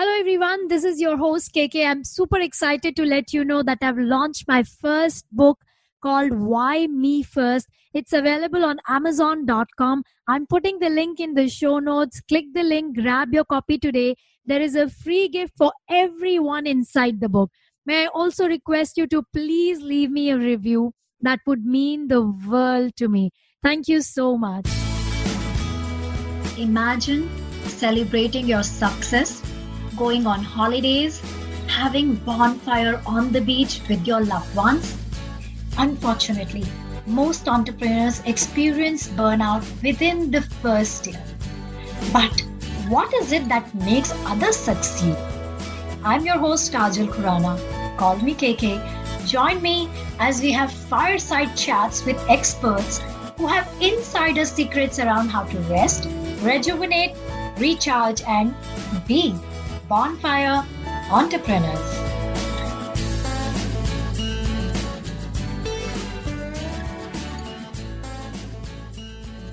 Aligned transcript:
Hello, 0.00 0.12
everyone. 0.20 0.68
This 0.68 0.84
is 0.84 1.00
your 1.00 1.16
host, 1.16 1.52
KK. 1.52 1.84
I'm 1.84 2.04
super 2.04 2.38
excited 2.38 2.94
to 2.94 3.04
let 3.04 3.32
you 3.32 3.44
know 3.44 3.64
that 3.64 3.78
I've 3.82 3.98
launched 3.98 4.44
my 4.46 4.62
first 4.62 5.26
book 5.32 5.58
called 6.00 6.30
Why 6.30 6.86
Me 6.86 7.24
First. 7.24 7.66
It's 7.92 8.12
available 8.12 8.64
on 8.64 8.78
Amazon.com. 8.86 10.04
I'm 10.28 10.46
putting 10.46 10.78
the 10.78 10.88
link 10.88 11.18
in 11.18 11.34
the 11.34 11.48
show 11.48 11.80
notes. 11.80 12.20
Click 12.28 12.44
the 12.54 12.62
link, 12.62 12.96
grab 12.96 13.32
your 13.32 13.44
copy 13.44 13.76
today. 13.76 14.14
There 14.46 14.60
is 14.60 14.76
a 14.76 14.88
free 14.88 15.26
gift 15.26 15.54
for 15.58 15.72
everyone 15.90 16.68
inside 16.68 17.18
the 17.18 17.28
book. 17.28 17.50
May 17.84 18.04
I 18.04 18.06
also 18.14 18.46
request 18.46 18.98
you 18.98 19.08
to 19.08 19.24
please 19.32 19.80
leave 19.80 20.12
me 20.12 20.30
a 20.30 20.38
review? 20.38 20.92
That 21.22 21.40
would 21.44 21.66
mean 21.66 22.06
the 22.06 22.22
world 22.22 22.94
to 22.98 23.08
me. 23.08 23.32
Thank 23.64 23.88
you 23.88 24.02
so 24.02 24.38
much. 24.38 24.68
Imagine 26.56 27.28
celebrating 27.64 28.46
your 28.46 28.62
success 28.62 29.42
going 29.98 30.26
on 30.26 30.42
holidays, 30.42 31.20
having 31.66 32.14
bonfire 32.26 33.02
on 33.04 33.32
the 33.32 33.40
beach 33.40 33.80
with 33.88 34.06
your 34.06 34.20
loved 34.24 34.54
ones. 34.54 34.96
Unfortunately, 35.76 36.64
most 37.06 37.48
entrepreneurs 37.48 38.20
experience 38.20 39.08
burnout 39.08 39.64
within 39.82 40.30
the 40.30 40.42
first 40.62 41.06
year. 41.06 41.22
But 42.12 42.44
what 42.88 43.12
is 43.14 43.32
it 43.32 43.48
that 43.48 43.74
makes 43.74 44.12
others 44.24 44.56
succeed? 44.56 45.16
I'm 46.04 46.24
your 46.24 46.38
host 46.38 46.72
Kajal 46.72 47.08
Kurana. 47.08 47.58
Call 47.98 48.16
me 48.16 48.34
KK. 48.34 49.26
Join 49.26 49.60
me 49.60 49.90
as 50.20 50.40
we 50.40 50.52
have 50.52 50.72
fireside 50.72 51.56
chats 51.56 52.04
with 52.04 52.16
experts 52.30 53.00
who 53.36 53.46
have 53.46 53.68
insider 53.80 54.44
secrets 54.44 54.98
around 54.98 55.28
how 55.28 55.44
to 55.44 55.58
rest, 55.70 56.08
rejuvenate, 56.42 57.16
recharge, 57.58 58.22
and 58.22 58.54
be 59.06 59.34
Bonfire 59.88 60.66
Entrepreneurs. 61.10 61.98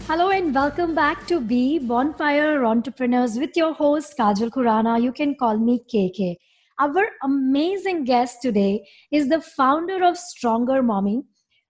Hello 0.07 0.31
and 0.31 0.53
welcome 0.53 0.93
back 0.93 1.25
to 1.27 1.39
Be 1.39 1.79
Bonfire 1.79 2.65
Entrepreneurs 2.65 3.37
with 3.37 3.55
your 3.55 3.73
host 3.73 4.17
Kajal 4.19 4.49
Kurana. 4.49 5.01
You 5.01 5.13
can 5.13 5.35
call 5.35 5.57
me 5.57 5.79
KK. 5.93 6.35
Our 6.79 7.07
amazing 7.23 8.03
guest 8.03 8.41
today 8.41 8.85
is 9.13 9.29
the 9.29 9.39
founder 9.39 10.03
of 10.03 10.17
Stronger 10.17 10.83
Mommy, 10.83 11.23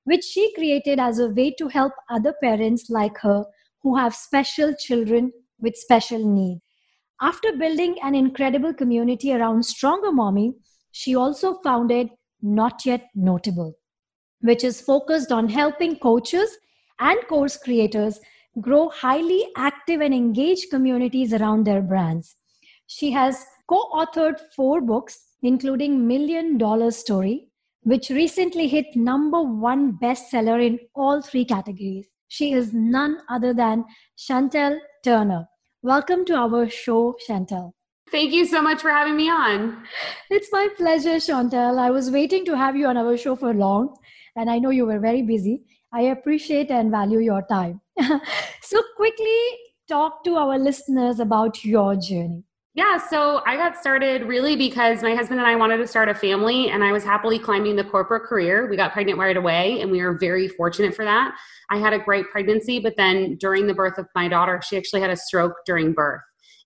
which 0.05 0.23
she 0.23 0.51
created 0.55 0.99
as 0.99 1.19
a 1.19 1.29
way 1.29 1.51
to 1.59 1.67
help 1.67 1.93
other 2.09 2.33
parents 2.41 2.89
like 2.89 3.19
her 3.19 3.45
who 3.83 3.95
have 3.95 4.15
special 4.15 4.73
children 4.73 5.31
with 5.59 5.75
special 5.75 6.27
needs. 6.27 6.64
After 7.21 7.53
building 7.53 7.95
an 8.03 8.13
incredible 8.13 8.73
community 8.73 9.33
around 9.33 9.63
Stronger 9.63 10.11
Mommy, 10.11 10.53
she 10.91 11.15
also 11.15 11.55
founded 11.63 12.09
Not 12.41 12.85
Yet 12.85 13.07
Notable, 13.15 13.73
which 14.41 14.63
is 14.63 14.81
focused 14.81 15.31
on 15.31 15.47
helping 15.47 15.97
coaches 15.99 16.57
and 16.99 17.17
course 17.27 17.57
creators 17.57 18.19
grow 18.59 18.89
highly 18.89 19.47
active 19.55 20.01
and 20.01 20.13
engaged 20.13 20.69
communities 20.69 21.33
around 21.33 21.65
their 21.65 21.81
brands. 21.81 22.35
She 22.87 23.11
has 23.11 23.45
co 23.67 23.89
authored 23.93 24.39
four 24.55 24.81
books, 24.81 25.17
including 25.41 26.05
Million 26.07 26.57
Dollar 26.57 26.91
Story, 26.91 27.47
which 27.83 28.09
recently 28.09 28.67
hit 28.67 28.87
number 28.95 29.41
one 29.41 29.97
bestseller 30.01 30.65
in 30.65 30.79
all 30.95 31.21
three 31.21 31.45
categories. 31.45 32.07
She 32.27 32.51
is 32.51 32.73
none 32.73 33.19
other 33.29 33.53
than 33.53 33.85
Chantel 34.17 34.79
Turner. 35.03 35.47
Welcome 35.85 36.25
to 36.25 36.35
our 36.35 36.67
show, 36.67 37.15
Chantel. 37.29 37.73
Thank 38.11 38.33
you 38.33 38.47
so 38.47 38.59
much 38.59 38.81
for 38.81 38.89
having 38.89 39.15
me 39.15 39.29
on. 39.29 39.83
It's 40.31 40.49
my 40.51 40.67
pleasure, 40.75 41.17
Chantel. 41.17 41.77
I 41.77 41.91
was 41.91 42.09
waiting 42.09 42.43
to 42.45 42.57
have 42.57 42.75
you 42.75 42.87
on 42.87 42.97
our 42.97 43.15
show 43.15 43.35
for 43.35 43.53
long, 43.53 43.95
and 44.35 44.49
I 44.49 44.57
know 44.57 44.71
you 44.71 44.87
were 44.87 44.99
very 44.99 45.21
busy. 45.21 45.61
I 45.93 46.01
appreciate 46.13 46.71
and 46.71 46.89
value 46.89 47.19
your 47.19 47.43
time. 47.51 47.81
so, 48.63 48.81
quickly 48.95 49.37
talk 49.87 50.23
to 50.23 50.37
our 50.37 50.57
listeners 50.57 51.19
about 51.19 51.63
your 51.63 51.95
journey. 51.95 52.44
Yeah, 52.75 52.97
so 52.97 53.41
I 53.45 53.55
got 53.55 53.77
started 53.77 54.23
really 54.23 54.57
because 54.57 55.01
my 55.01 55.15
husband 55.15 55.39
and 55.39 55.47
I 55.47 55.55
wanted 55.55 55.77
to 55.77 55.87
start 55.87 56.09
a 56.09 56.13
family, 56.13 56.69
and 56.69 56.83
I 56.83 56.91
was 56.91 57.05
happily 57.05 57.39
climbing 57.39 57.77
the 57.77 57.85
corporate 57.85 58.23
career. 58.23 58.69
We 58.69 58.75
got 58.75 58.91
pregnant 58.91 59.17
right 59.17 59.37
away, 59.37 59.79
and 59.79 59.89
we 59.89 60.01
were 60.01 60.17
very 60.17 60.49
fortunate 60.49 60.93
for 60.93 61.05
that. 61.05 61.33
I 61.69 61.77
had 61.77 61.93
a 61.93 61.99
great 61.99 62.29
pregnancy, 62.31 62.79
but 62.79 62.97
then 62.97 63.37
during 63.37 63.67
the 63.67 63.73
birth 63.73 63.97
of 63.97 64.07
my 64.13 64.27
daughter, 64.27 64.59
she 64.61 64.75
actually 64.75 64.99
had 64.99 65.09
a 65.09 65.15
stroke 65.15 65.53
during 65.65 65.93
birth. 65.93 66.19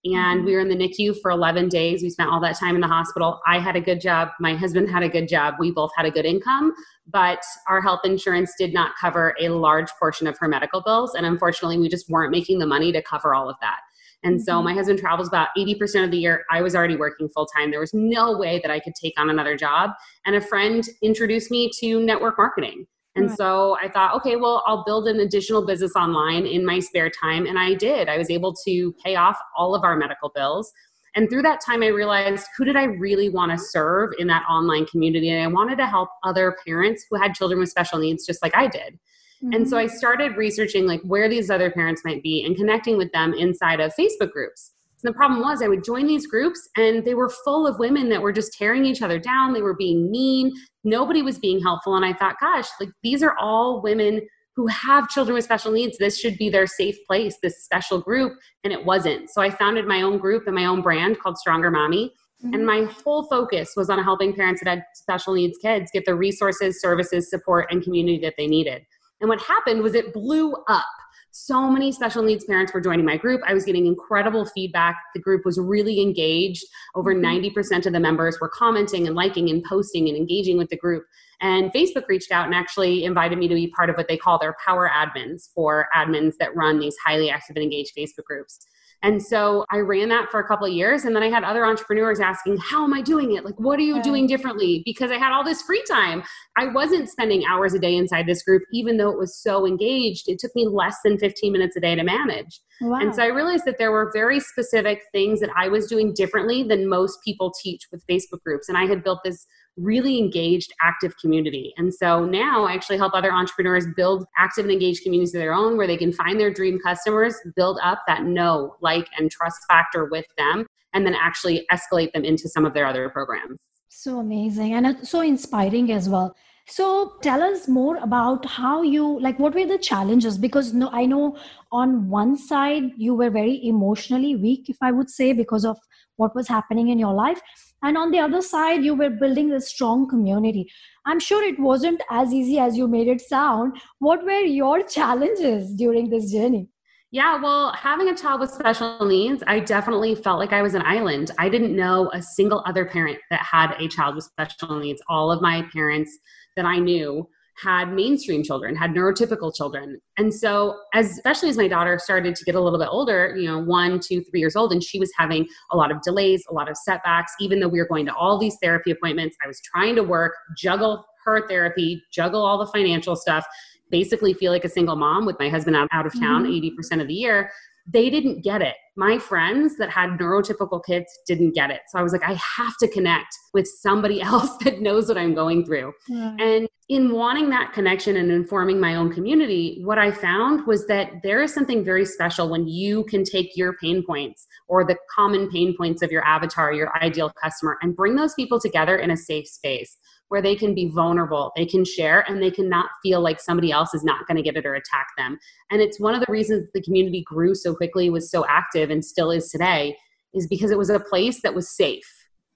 And 0.04 0.40
mm-hmm. 0.40 0.46
we 0.46 0.54
were 0.54 0.62
in 0.62 0.70
the 0.70 0.76
NICU 0.76 1.22
for 1.22 1.30
11 1.30 1.70
days. 1.70 2.02
We 2.02 2.10
spent 2.10 2.32
all 2.32 2.40
that 2.42 2.58
time 2.58 2.74
in 2.74 2.82
the 2.82 2.88
hospital. 2.88 3.40
I 3.46 3.60
had 3.60 3.76
a 3.76 3.82
good 3.82 4.02
job. 4.02 4.30
My 4.40 4.56
husband 4.56 4.90
had 4.90 5.04
a 5.04 5.10
good 5.10 5.28
job. 5.28 5.56
We 5.60 5.72
both 5.72 5.92
had 5.96 6.08
a 6.08 6.12
good 6.12 6.26
income, 6.26 6.74
but 7.06 7.44
our 7.68 7.82
health 7.82 8.00
insurance 8.04 8.54
did 8.58 8.74
not 8.74 8.94
cover 9.00 9.36
a 9.40 9.50
large 9.50 9.90
portion 10.00 10.26
of 10.26 10.38
her 10.40 10.48
medical 10.48 10.82
bills. 10.82 11.14
And 11.14 11.28
unfortunately, 11.28 11.78
we 11.78 11.88
just 11.88 12.10
weren't 12.10 12.32
making 12.32 12.58
the 12.58 12.66
money 12.66 12.92
to 12.94 13.02
cover 13.04 13.36
all 13.36 13.48
of 13.48 13.58
that. 13.62 13.82
And 14.24 14.36
mm-hmm. 14.36 14.44
so 14.44 14.62
my 14.62 14.74
husband 14.74 15.00
travels 15.00 15.28
about 15.28 15.50
80% 15.58 16.04
of 16.04 16.12
the 16.12 16.18
year. 16.18 16.46
I 16.52 16.62
was 16.62 16.76
already 16.76 16.96
working 16.96 17.30
full 17.30 17.46
time. 17.46 17.72
There 17.72 17.80
was 17.80 17.94
no 17.94 18.38
way 18.38 18.60
that 18.64 18.72
I 18.72 18.80
could 18.80 18.94
take 18.96 19.14
on 19.18 19.30
another 19.30 19.56
job. 19.56 19.92
And 20.26 20.36
a 20.36 20.42
friend 20.42 20.84
introduced 21.02 21.52
me 21.52 21.72
to 21.80 22.02
network 22.02 22.38
marketing. 22.38 22.86
And 23.16 23.30
right. 23.30 23.38
so 23.38 23.78
I 23.82 23.90
thought, 23.90 24.16
okay, 24.18 24.36
well, 24.36 24.64
I'll 24.68 24.84
build 24.86 25.08
an 25.08 25.20
additional 25.20 25.66
business 25.66 25.94
online 25.96 26.46
in 26.46 26.66
my 26.66 26.80
spare 26.80 27.10
time. 27.10 27.46
And 27.46 27.58
I 27.58 27.74
did. 27.74 28.08
I 28.08 28.18
was 28.18 28.30
able 28.30 28.54
to 28.66 28.94
pay 29.04 29.16
off 29.16 29.38
all 29.58 29.74
of 29.74 29.84
our 29.84 29.98
medical 29.98 30.32
bills. 30.34 30.72
And 31.16 31.30
through 31.30 31.42
that 31.42 31.60
time, 31.60 31.82
I 31.82 31.88
realized 31.88 32.48
who 32.56 32.66
did 32.66 32.76
I 32.76 32.84
really 32.84 33.30
want 33.30 33.52
to 33.52 33.58
serve 33.58 34.12
in 34.20 34.28
that 34.28 34.44
online 34.50 34.86
community? 34.86 35.30
And 35.32 35.44
I 35.44 35.48
wanted 35.48 35.78
to 35.80 35.88
help 35.88 36.10
other 36.24 36.56
parents 36.66 37.06
who 37.10 37.20
had 37.20 37.34
children 37.34 37.60
with 37.60 37.70
special 37.70 37.98
needs, 37.98 38.26
just 38.26 38.44
like 38.44 38.56
I 38.56 38.68
did. 38.68 39.00
Mm-hmm. 39.44 39.54
And 39.54 39.70
so 39.70 39.78
I 39.78 39.86
mm-hmm. 39.86 39.96
started 39.96 40.38
researching 40.38 40.86
like 40.86 41.02
where 41.02 41.30
these 41.30 41.50
other 41.50 41.72
parents 41.72 42.02
might 42.04 42.22
be 42.22 42.44
and 42.46 42.56
connecting 42.56 42.98
with 42.98 43.12
them 43.12 43.34
inside 43.34 43.80
of 43.80 43.94
Facebook 43.96 44.32
groups. 44.32 44.74
And 45.02 45.14
the 45.14 45.16
problem 45.16 45.40
was 45.42 45.62
I 45.62 45.70
would 45.70 45.84
join 45.84 46.08
these 46.08 46.28
groups 46.28 46.68
and 46.76 47.06
they 47.06 47.14
were 47.14 47.30
full 47.30 47.66
of 47.66 47.80
women 47.80 48.10
that 48.10 48.22
were 48.22 48.34
just 48.34 48.54
tearing 48.54 48.86
each 48.86 49.02
other 49.02 49.18
down. 49.18 49.54
They 49.54 49.62
were 49.62 49.76
being 49.76 50.12
mean. 50.12 50.52
Nobody 50.84 51.22
was 51.22 51.40
being 51.40 51.62
helpful. 51.62 51.96
And 51.96 52.04
I 52.04 52.14
thought, 52.14 52.36
gosh, 52.42 52.68
like 52.82 52.90
these 53.02 53.24
are 53.24 53.36
all 53.40 53.82
women 53.82 54.22
who 54.58 54.68
have 54.68 55.08
children 55.08 55.36
with 55.36 55.46
special 55.46 55.72
needs. 55.72 55.98
This 55.98 56.20
should 56.20 56.38
be 56.38 56.50
their 56.50 56.68
safe 56.68 56.98
place, 57.08 57.38
this 57.42 57.64
special 57.64 58.02
group. 58.02 58.38
And 58.66 58.74
it 58.74 58.84
wasn't. 58.84 59.30
So 59.30 59.42
I 59.42 59.52
founded 59.52 59.88
my 59.88 60.02
own 60.02 60.18
group 60.18 60.48
and 60.48 60.56
my 60.56 60.66
own 60.66 60.82
brand 60.82 61.20
called 61.22 61.38
Stronger 61.38 61.72
Mommy. 61.72 62.12
Mm-hmm. 62.44 62.54
And 62.54 62.66
my 62.66 62.84
whole 62.84 63.24
focus 63.24 63.74
was 63.78 63.90
on 63.90 64.04
helping 64.04 64.34
parents 64.34 64.62
that 64.62 64.70
had 64.70 64.84
special 64.96 65.34
needs 65.34 65.58
kids 65.60 65.92
get 65.94 66.04
the 66.04 66.16
resources, 66.16 66.82
services, 66.82 67.30
support, 67.30 67.68
and 67.72 67.82
community 67.82 68.20
that 68.20 68.34
they 68.38 68.48
needed. 68.48 68.82
And 69.22 69.30
what 69.30 69.42
happened 69.42 69.82
was 69.82 69.96
it 69.96 70.14
blew 70.14 70.56
up. 70.68 70.86
So 71.32 71.70
many 71.70 71.92
special 71.92 72.24
needs 72.24 72.44
parents 72.44 72.74
were 72.74 72.82
joining 72.82 73.06
my 73.06 73.16
group. 73.16 73.42
I 73.46 73.54
was 73.54 73.64
getting 73.64 73.86
incredible 73.86 74.46
feedback. 74.46 74.98
The 75.14 75.22
group 75.22 75.46
was 75.46 75.60
really 75.60 76.02
engaged. 76.02 76.66
Over 76.96 77.14
90% 77.14 77.54
mm-hmm. 77.54 77.88
of 77.88 77.94
the 77.94 78.00
members 78.00 78.40
were 78.42 78.50
commenting 78.50 79.06
and 79.06 79.16
liking 79.16 79.50
and 79.50 79.64
posting 79.64 80.08
and 80.10 80.18
engaging 80.18 80.58
with 80.58 80.70
the 80.70 80.78
group. 80.78 81.06
And 81.40 81.72
Facebook 81.72 82.08
reached 82.08 82.32
out 82.32 82.46
and 82.46 82.56
actually 82.56 83.04
invited 83.04 83.38
me 83.38 83.48
to 83.48 83.56
be 83.56 83.68
part 83.68 83.90
of 83.90 83.96
what 83.96 84.08
they 84.08 84.18
call 84.18 84.40
their 84.40 84.56
power 84.66 84.90
admins 84.90 85.50
for 85.54 85.88
admins 85.96 86.34
that 86.40 86.56
run 86.56 86.80
these 86.80 86.96
highly 87.06 87.30
active 87.30 87.56
and 87.56 87.64
engaged 87.64 87.94
Facebook 87.96 88.26
groups. 88.26 88.60
And 89.02 89.22
so 89.24 89.66
I 89.72 89.78
ran 89.78 90.10
that 90.10 90.30
for 90.30 90.40
a 90.40 90.48
couple 90.48 90.68
of 90.68 90.74
years. 90.74 91.06
And 91.06 91.16
then 91.16 91.24
I 91.24 91.30
had 91.30 91.44
other 91.44 91.66
entrepreneurs 91.66 92.20
asking, 92.20 92.58
How 92.58 92.84
am 92.84 92.94
I 92.94 93.02
doing 93.02 93.36
it? 93.36 93.46
Like, 93.46 93.58
what 93.58 93.80
are 93.80 93.84
you 93.84 94.02
doing 94.02 94.28
differently? 94.28 94.82
Because 94.86 95.10
I 95.10 95.18
had 95.18 95.32
all 95.32 95.44
this 95.44 95.62
free 95.62 95.84
time. 95.90 96.24
I 96.58 96.68
wasn't 96.68 97.10
spending 97.10 97.46
hours 97.46 97.74
a 97.74 97.80
day 97.80 97.96
inside 97.96 98.28
this 98.28 98.44
group, 98.44 98.64
even 98.74 98.98
though 98.98 99.10
it 99.10 99.18
was 99.18 99.42
so 99.42 99.66
engaged. 99.66 100.28
It 100.28 100.40
took 100.40 100.54
me 100.56 100.68
less 100.68 100.98
than 101.04 101.18
15 101.18 101.52
minutes 101.52 101.78
a 101.78 101.80
day 101.80 101.96
to 101.96 102.04
manage. 102.04 102.60
Wow. 102.82 103.00
And 103.00 103.16
so 103.16 103.24
I 103.24 103.28
realized 103.28 103.66
that 103.66 103.78
there 103.78 103.92
were 103.92 104.12
very 104.14 104.40
specific 104.40 105.04
things 105.12 105.40
that 105.40 105.50
I 105.58 105.68
was 105.68 105.88
doing 105.88 106.14
differently 106.14 106.64
than 106.64 106.88
most 106.88 107.24
people 107.24 107.54
teach 107.62 107.88
with 107.92 108.06
Facebook 108.08 108.42
groups. 108.44 108.70
And 108.70 108.78
I 108.78 108.86
had 108.86 109.04
built 109.04 109.20
this 109.24 109.46
really 109.80 110.18
engaged, 110.18 110.74
active 110.82 111.16
community. 111.18 111.74
And 111.78 111.94
so 111.94 112.26
now 112.26 112.66
I 112.66 112.74
actually 112.74 112.98
help 112.98 113.14
other 113.14 113.32
entrepreneurs 113.32 113.86
build 113.96 114.26
active 114.38 114.66
and 114.66 114.72
engaged 114.72 115.04
communities 115.04 115.34
of 115.34 115.40
their 115.40 115.54
own 115.54 115.78
where 115.78 115.88
they 115.88 115.98
can 115.98 116.12
find 116.12 116.40
their 116.40 116.52
dream 116.52 116.80
customers, 116.80 117.36
build 117.56 117.80
up 117.84 118.04
that 118.08 118.24
know, 118.24 118.76
like, 118.82 119.08
and 119.18 119.32
trust 119.32 119.62
factor 119.68 120.06
with 120.06 120.26
them, 120.38 120.66
and 120.94 121.06
then 121.06 121.16
actually 121.16 121.66
escalate 121.72 122.12
them 122.14 122.26
into 122.26 122.50
some 122.50 122.66
of 122.66 122.74
their 122.74 122.86
other 122.86 123.10
programs. 123.10 123.58
So 123.90 124.20
amazing 124.20 124.74
and 124.74 125.08
so 125.08 125.22
inspiring 125.22 125.92
as 125.92 126.10
well. 126.10 126.36
So 126.68 127.18
tell 127.24 127.42
us 127.42 127.68
more 127.68 127.98
about 127.98 128.46
how 128.46 128.84
you 128.84 129.20
like 129.20 129.40
what 129.40 129.56
were 129.56 129.66
the 129.66 129.80
challenges 129.80 130.38
because 130.38 130.72
no 130.72 130.90
I 130.94 131.08
know 131.08 131.36
on 131.72 132.08
one 132.10 132.38
side 132.38 132.92
you 132.96 133.16
were 133.16 133.32
very 133.32 133.60
emotionally 133.66 134.36
weak 134.36 134.70
if 134.70 134.78
I 134.80 134.92
would 134.92 135.10
say 135.10 135.34
because 135.34 135.66
of 135.66 135.78
what 136.18 136.36
was 136.36 136.48
happening 136.48 136.90
in 136.90 137.00
your 137.00 137.14
life 137.14 137.42
and 137.84 137.98
on 137.98 138.12
the 138.12 138.20
other 138.20 138.42
side 138.42 138.84
you 138.84 138.96
were 138.96 139.10
building 139.10 139.52
a 139.52 139.62
strong 139.62 140.08
community 140.08 140.70
i'm 141.06 141.20
sure 141.20 141.44
it 141.44 141.60
wasn't 141.60 142.02
as 142.10 142.34
easy 142.34 142.60
as 142.60 142.78
you 142.78 142.88
made 142.88 143.08
it 143.08 143.22
sound 143.22 143.80
what 144.00 144.24
were 144.24 144.46
your 144.62 144.82
challenges 144.98 145.74
during 145.76 146.10
this 146.10 146.32
journey 146.32 146.68
Yeah, 147.12 147.42
well, 147.42 147.62
having 147.74 148.10
a 148.10 148.16
child 148.16 148.42
with 148.42 148.52
special 148.52 149.04
needs, 149.12 149.44
I 149.54 149.62
definitely 149.70 150.14
felt 150.26 150.38
like 150.42 150.54
I 150.58 150.62
was 150.62 150.76
an 150.76 150.84
island. 150.86 151.32
I 151.40 151.50
didn't 151.54 151.76
know 151.76 152.12
a 152.14 152.22
single 152.22 152.62
other 152.68 152.86
parent 152.86 153.18
that 153.32 153.42
had 153.54 153.72
a 153.80 153.88
child 153.88 154.14
with 154.18 154.26
special 154.26 154.78
needs. 154.80 155.02
All 155.10 155.32
of 155.32 155.42
my 155.42 155.64
parents 155.74 156.12
that 156.56 156.68
I 156.74 156.78
knew 156.78 157.28
had 157.62 157.94
mainstream 157.94 158.44
children, 158.44 158.76
had 158.76 158.92
neurotypical 158.92 159.54
children. 159.56 160.00
And 160.18 160.34
so, 160.34 160.78
as, 160.94 161.12
especially 161.12 161.50
as 161.50 161.58
my 161.58 161.68
daughter 161.68 162.00
started 162.00 162.36
to 162.36 162.46
get 162.46 162.56
a 162.56 162.62
little 162.62 162.80
bit 162.80 162.88
older, 162.90 163.36
you 163.38 163.48
know, 163.48 163.60
one, 163.60 164.00
two, 164.00 164.24
three 164.24 164.40
years 164.40 164.56
old, 164.56 164.72
and 164.72 164.84
she 164.84 165.00
was 165.00 165.12
having 165.18 165.48
a 165.72 165.78
lot 165.78 165.92
of 165.92 166.02
delays, 166.02 166.44
a 166.50 166.54
lot 166.54 166.70
of 166.70 166.78
setbacks, 166.78 167.34
even 167.40 167.60
though 167.60 167.68
we 167.68 167.80
were 167.80 167.88
going 167.88 168.06
to 168.06 168.14
all 168.14 168.38
these 168.38 168.58
therapy 168.62 168.92
appointments, 168.92 169.36
I 169.44 169.48
was 169.48 169.60
trying 169.62 169.96
to 169.96 170.04
work, 170.04 170.34
juggle 170.58 171.06
her 171.26 171.48
therapy, 171.48 172.02
juggle 172.12 172.46
all 172.46 172.58
the 172.58 172.72
financial 172.72 173.16
stuff 173.16 173.46
basically 173.92 174.36
feel 174.36 174.52
like 174.52 174.64
a 174.64 174.70
single 174.70 174.96
mom 174.96 175.26
with 175.26 175.36
my 175.40 175.50
husband 175.50 175.76
out, 175.76 175.88
out 175.92 176.06
of 176.06 176.14
town 176.20 176.44
mm-hmm. 176.44 176.96
80% 176.96 177.02
of 177.02 177.08
the 177.08 177.14
year 177.14 177.50
they 177.92 178.10
didn't 178.10 178.44
get 178.44 178.62
it. 178.62 178.76
My 179.00 179.18
friends 179.18 179.78
that 179.78 179.90
had 179.90 180.10
neurotypical 180.20 180.84
kids 180.84 181.08
didn't 181.26 181.56
get 181.56 181.72
it. 181.72 181.80
So 181.88 182.00
I 182.00 182.04
was 182.04 182.12
like, 182.12 182.24
I 182.24 182.34
have 182.58 182.76
to 182.82 182.88
connect 182.90 183.34
with 183.54 183.66
somebody 183.66 184.22
else 184.32 184.58
that 184.66 184.82
knows 184.82 185.08
what 185.08 185.18
I'm 185.18 185.34
going 185.34 185.66
through. 185.66 185.94
Yeah. 186.10 186.36
And 186.38 186.68
in 186.90 187.14
wanting 187.14 187.50
that 187.52 187.72
connection 187.72 188.18
and 188.18 188.30
informing 188.30 188.78
my 188.78 188.96
own 188.96 189.14
community, 189.14 189.80
what 189.86 189.98
I 189.98 190.12
found 190.12 190.68
was 190.68 190.86
that 190.88 191.22
there 191.24 191.42
is 191.42 191.54
something 191.54 191.86
very 191.86 192.04
special 192.04 192.50
when 192.50 192.68
you 192.68 193.06
can 193.06 193.24
take 193.24 193.56
your 193.56 193.74
pain 193.82 194.04
points 194.06 194.46
or 194.68 194.84
the 194.84 194.98
common 195.16 195.50
pain 195.50 195.78
points 195.78 196.02
of 196.02 196.12
your 196.12 196.26
avatar, 196.26 196.74
your 196.74 196.94
ideal 197.02 197.32
customer, 197.42 197.78
and 197.82 197.96
bring 197.96 198.18
those 198.18 198.34
people 198.34 198.60
together 198.60 198.98
in 198.98 199.12
a 199.12 199.18
safe 199.18 199.48
space 199.48 199.96
where 200.30 200.42
they 200.42 200.56
can 200.56 200.74
be 200.74 200.88
vulnerable, 200.88 201.52
they 201.56 201.66
can 201.66 201.84
share, 201.84 202.22
and 202.30 202.42
they 202.42 202.52
can 202.52 202.70
not 202.70 202.90
feel 203.04 203.20
like 203.20 203.40
somebody 203.40 203.72
else 203.72 203.94
is 203.94 204.04
not 204.04 204.26
going 204.28 204.38
to 204.38 204.44
get 204.44 204.56
it 204.56 204.66
or 204.66 204.76
attack 204.76 205.08
them. 205.18 205.38
And 205.70 205.82
it's 205.82 206.00
one 206.00 206.16
of 206.16 206.22
the 206.22 206.32
reasons 206.32 206.70
the 206.74 206.82
community 206.82 207.24
grew 207.24 207.54
so 207.54 207.76
quickly, 207.76 208.10
was 208.10 208.32
so 208.32 208.46
active, 208.48 208.90
and 208.90 209.04
still 209.04 209.32
is 209.32 209.50
today, 209.50 209.98
is 210.34 210.48
because 210.48 210.72
it 210.72 210.78
was 210.78 210.90
a 210.90 211.00
place 211.00 211.42
that 211.42 211.54
was 211.54 211.70
safe. 211.70 212.08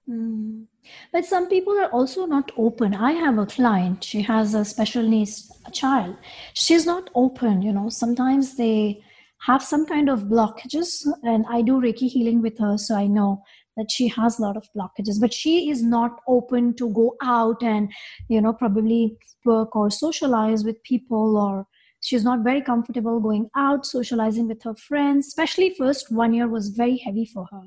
Mm. 0.09 0.65
But 1.11 1.25
some 1.25 1.47
people 1.47 1.73
are 1.79 1.89
also 1.89 2.25
not 2.25 2.51
open. 2.57 2.93
I 2.93 3.13
have 3.13 3.37
a 3.37 3.45
client, 3.45 4.03
she 4.03 4.21
has 4.21 4.53
a 4.53 4.65
special 4.65 5.03
needs 5.03 5.51
child. 5.71 6.15
She's 6.53 6.85
not 6.85 7.09
open, 7.15 7.61
you 7.61 7.71
know. 7.71 7.89
Sometimes 7.89 8.55
they 8.55 9.01
have 9.39 9.63
some 9.63 9.85
kind 9.85 10.09
of 10.09 10.23
blockages, 10.23 11.05
and 11.23 11.45
I 11.49 11.61
do 11.61 11.81
Reiki 11.81 12.09
healing 12.09 12.41
with 12.41 12.59
her, 12.59 12.77
so 12.77 12.95
I 12.95 13.07
know 13.07 13.43
that 13.77 13.91
she 13.91 14.07
has 14.07 14.39
a 14.39 14.41
lot 14.41 14.57
of 14.57 14.67
blockages 14.75 15.19
but 15.19 15.33
she 15.33 15.69
is 15.69 15.83
not 15.83 16.19
open 16.27 16.73
to 16.75 16.89
go 16.93 17.15
out 17.21 17.61
and 17.63 17.91
you 18.29 18.41
know 18.41 18.53
probably 18.53 19.17
work 19.45 19.75
or 19.75 19.89
socialize 19.89 20.63
with 20.63 20.81
people 20.83 21.37
or 21.37 21.65
she's 22.01 22.23
not 22.23 22.43
very 22.43 22.61
comfortable 22.61 23.19
going 23.19 23.49
out 23.55 23.85
socializing 23.85 24.47
with 24.47 24.61
her 24.63 24.75
friends 24.75 25.27
especially 25.27 25.73
first 25.77 26.11
one 26.11 26.33
year 26.33 26.47
was 26.47 26.69
very 26.69 26.97
heavy 26.97 27.25
for 27.25 27.47
her. 27.51 27.63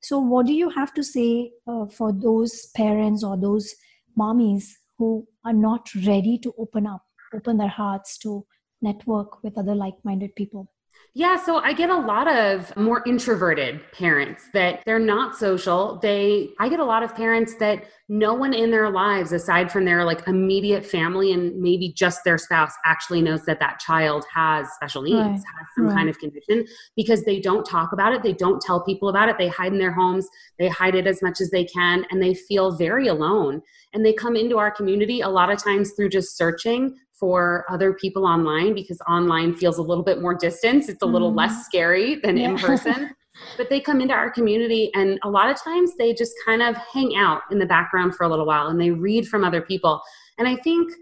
So 0.00 0.18
what 0.18 0.46
do 0.46 0.52
you 0.52 0.68
have 0.70 0.92
to 0.94 1.04
say 1.04 1.52
uh, 1.66 1.86
for 1.86 2.12
those 2.12 2.66
parents 2.74 3.22
or 3.22 3.36
those 3.36 3.72
mommies 4.18 4.64
who 4.98 5.26
are 5.44 5.52
not 5.52 5.88
ready 6.06 6.38
to 6.38 6.52
open 6.58 6.86
up 6.86 7.02
open 7.34 7.56
their 7.56 7.68
hearts 7.68 8.18
to 8.18 8.44
network 8.82 9.42
with 9.42 9.56
other 9.56 9.74
like-minded 9.74 10.34
people 10.34 10.71
yeah, 11.14 11.36
so 11.36 11.58
I 11.58 11.74
get 11.74 11.90
a 11.90 11.96
lot 11.96 12.26
of 12.26 12.74
more 12.74 13.02
introverted 13.06 13.82
parents 13.92 14.48
that 14.54 14.82
they're 14.86 14.98
not 14.98 15.36
social. 15.36 15.98
They 16.00 16.50
I 16.58 16.70
get 16.70 16.80
a 16.80 16.84
lot 16.84 17.02
of 17.02 17.14
parents 17.14 17.54
that 17.56 17.84
no 18.08 18.32
one 18.32 18.54
in 18.54 18.70
their 18.70 18.88
lives 18.88 19.32
aside 19.32 19.70
from 19.70 19.84
their 19.84 20.04
like 20.04 20.26
immediate 20.26 20.86
family 20.86 21.34
and 21.34 21.60
maybe 21.60 21.92
just 21.94 22.24
their 22.24 22.38
spouse 22.38 22.72
actually 22.86 23.20
knows 23.20 23.44
that 23.44 23.60
that 23.60 23.78
child 23.78 24.24
has 24.32 24.66
special 24.74 25.02
needs, 25.02 25.16
right. 25.16 25.32
has 25.32 25.66
some 25.76 25.86
right. 25.86 25.94
kind 25.94 26.08
of 26.08 26.18
condition 26.18 26.64
because 26.96 27.22
they 27.24 27.40
don't 27.40 27.64
talk 27.64 27.92
about 27.92 28.14
it, 28.14 28.22
they 28.22 28.32
don't 28.32 28.62
tell 28.62 28.82
people 28.82 29.10
about 29.10 29.28
it, 29.28 29.36
they 29.36 29.48
hide 29.48 29.72
in 29.72 29.78
their 29.78 29.92
homes, 29.92 30.26
they 30.58 30.68
hide 30.68 30.94
it 30.94 31.06
as 31.06 31.20
much 31.20 31.42
as 31.42 31.50
they 31.50 31.64
can 31.64 32.06
and 32.10 32.22
they 32.22 32.32
feel 32.32 32.74
very 32.74 33.08
alone. 33.08 33.60
And 33.92 34.04
they 34.04 34.14
come 34.14 34.34
into 34.34 34.56
our 34.56 34.70
community 34.70 35.20
a 35.20 35.28
lot 35.28 35.50
of 35.50 35.62
times 35.62 35.92
through 35.92 36.08
just 36.08 36.38
searching 36.38 36.96
for 37.22 37.64
other 37.70 37.92
people 37.92 38.26
online 38.26 38.74
because 38.74 39.00
online 39.08 39.54
feels 39.54 39.78
a 39.78 39.82
little 39.82 40.02
bit 40.02 40.20
more 40.20 40.34
distance. 40.34 40.88
It's 40.88 41.02
a 41.02 41.06
little 41.06 41.30
mm. 41.30 41.36
less 41.36 41.64
scary 41.64 42.16
than 42.16 42.36
yeah. 42.36 42.48
in 42.48 42.58
person. 42.58 43.14
but 43.56 43.70
they 43.70 43.78
come 43.78 44.00
into 44.00 44.12
our 44.12 44.28
community 44.28 44.90
and 44.94 45.20
a 45.22 45.30
lot 45.30 45.48
of 45.48 45.56
times 45.62 45.92
they 45.96 46.12
just 46.14 46.32
kind 46.44 46.62
of 46.62 46.74
hang 46.92 47.14
out 47.14 47.42
in 47.52 47.60
the 47.60 47.66
background 47.66 48.16
for 48.16 48.24
a 48.24 48.28
little 48.28 48.44
while 48.44 48.66
and 48.66 48.80
they 48.80 48.90
read 48.90 49.28
from 49.28 49.44
other 49.44 49.62
people. 49.62 50.02
And 50.36 50.48
I 50.48 50.56
think 50.56 50.92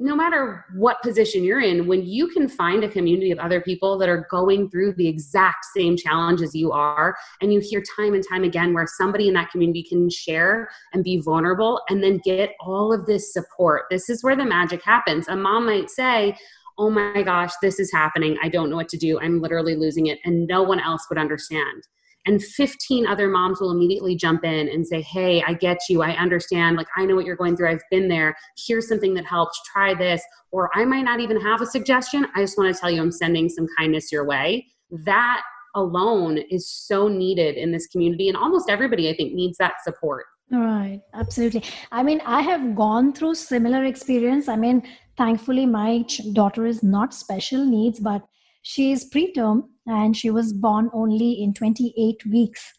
no 0.00 0.16
matter 0.16 0.64
what 0.74 1.02
position 1.02 1.44
you're 1.44 1.60
in, 1.60 1.86
when 1.86 2.02
you 2.02 2.26
can 2.28 2.48
find 2.48 2.82
a 2.82 2.88
community 2.88 3.30
of 3.30 3.38
other 3.38 3.60
people 3.60 3.98
that 3.98 4.08
are 4.08 4.26
going 4.30 4.70
through 4.70 4.94
the 4.94 5.06
exact 5.06 5.66
same 5.76 5.94
challenges 5.94 6.54
you 6.54 6.72
are, 6.72 7.14
and 7.42 7.52
you 7.52 7.60
hear 7.60 7.82
time 7.96 8.14
and 8.14 8.24
time 8.26 8.42
again 8.42 8.72
where 8.72 8.86
somebody 8.86 9.28
in 9.28 9.34
that 9.34 9.50
community 9.50 9.82
can 9.82 10.08
share 10.08 10.70
and 10.94 11.04
be 11.04 11.20
vulnerable 11.20 11.82
and 11.90 12.02
then 12.02 12.18
get 12.24 12.54
all 12.60 12.94
of 12.94 13.04
this 13.04 13.30
support, 13.30 13.84
this 13.90 14.08
is 14.08 14.24
where 14.24 14.36
the 14.36 14.44
magic 14.44 14.82
happens. 14.82 15.28
A 15.28 15.36
mom 15.36 15.66
might 15.66 15.90
say, 15.90 16.34
Oh 16.78 16.88
my 16.88 17.22
gosh, 17.22 17.52
this 17.60 17.78
is 17.78 17.92
happening. 17.92 18.38
I 18.42 18.48
don't 18.48 18.70
know 18.70 18.76
what 18.76 18.88
to 18.88 18.96
do. 18.96 19.20
I'm 19.20 19.42
literally 19.42 19.76
losing 19.76 20.06
it. 20.06 20.18
And 20.24 20.46
no 20.46 20.62
one 20.62 20.80
else 20.80 21.04
would 21.10 21.18
understand 21.18 21.86
and 22.30 22.40
15 22.42 23.08
other 23.08 23.28
moms 23.28 23.60
will 23.60 23.72
immediately 23.72 24.14
jump 24.14 24.44
in 24.44 24.68
and 24.68 24.86
say 24.86 25.02
hey 25.02 25.42
i 25.42 25.52
get 25.52 25.78
you. 25.88 26.00
I 26.02 26.12
understand. 26.12 26.76
Like 26.76 26.86
i 26.96 27.04
know 27.04 27.16
what 27.16 27.24
you're 27.24 27.36
going 27.36 27.56
through. 27.56 27.70
I've 27.70 27.82
been 27.90 28.08
there. 28.08 28.36
Here's 28.66 28.88
something 28.88 29.14
that 29.14 29.26
helped. 29.26 29.58
Try 29.72 29.94
this. 29.94 30.22
Or 30.52 30.70
i 30.74 30.84
might 30.84 31.02
not 31.10 31.18
even 31.20 31.40
have 31.40 31.60
a 31.60 31.66
suggestion. 31.66 32.26
I 32.36 32.40
just 32.40 32.56
want 32.56 32.72
to 32.74 32.80
tell 32.80 32.90
you 32.90 33.02
i'm 33.02 33.10
sending 33.10 33.48
some 33.48 33.66
kindness 33.76 34.12
your 34.12 34.24
way. 34.24 34.66
That 34.90 35.42
alone 35.74 36.38
is 36.50 36.68
so 36.68 37.08
needed 37.08 37.56
in 37.56 37.72
this 37.72 37.86
community 37.88 38.28
and 38.28 38.36
almost 38.36 38.70
everybody 38.70 39.08
i 39.10 39.14
think 39.14 39.34
needs 39.34 39.58
that 39.58 39.74
support. 39.82 40.26
Right. 40.52 41.00
Absolutely. 41.14 41.64
I 41.90 42.04
mean 42.04 42.20
i 42.38 42.42
have 42.42 42.76
gone 42.76 43.12
through 43.12 43.34
similar 43.34 43.84
experience. 43.84 44.48
I 44.48 44.56
mean 44.56 44.82
thankfully 45.18 45.66
my 45.66 46.04
daughter 46.32 46.64
is 46.64 46.82
not 46.84 47.12
special 47.12 47.64
needs 47.64 47.98
but 47.98 48.22
she 48.62 48.92
is 48.92 49.08
preterm 49.08 49.64
and 49.86 50.16
she 50.16 50.30
was 50.30 50.52
born 50.52 50.90
only 50.92 51.42
in 51.42 51.54
28 51.54 52.26
weeks, 52.26 52.72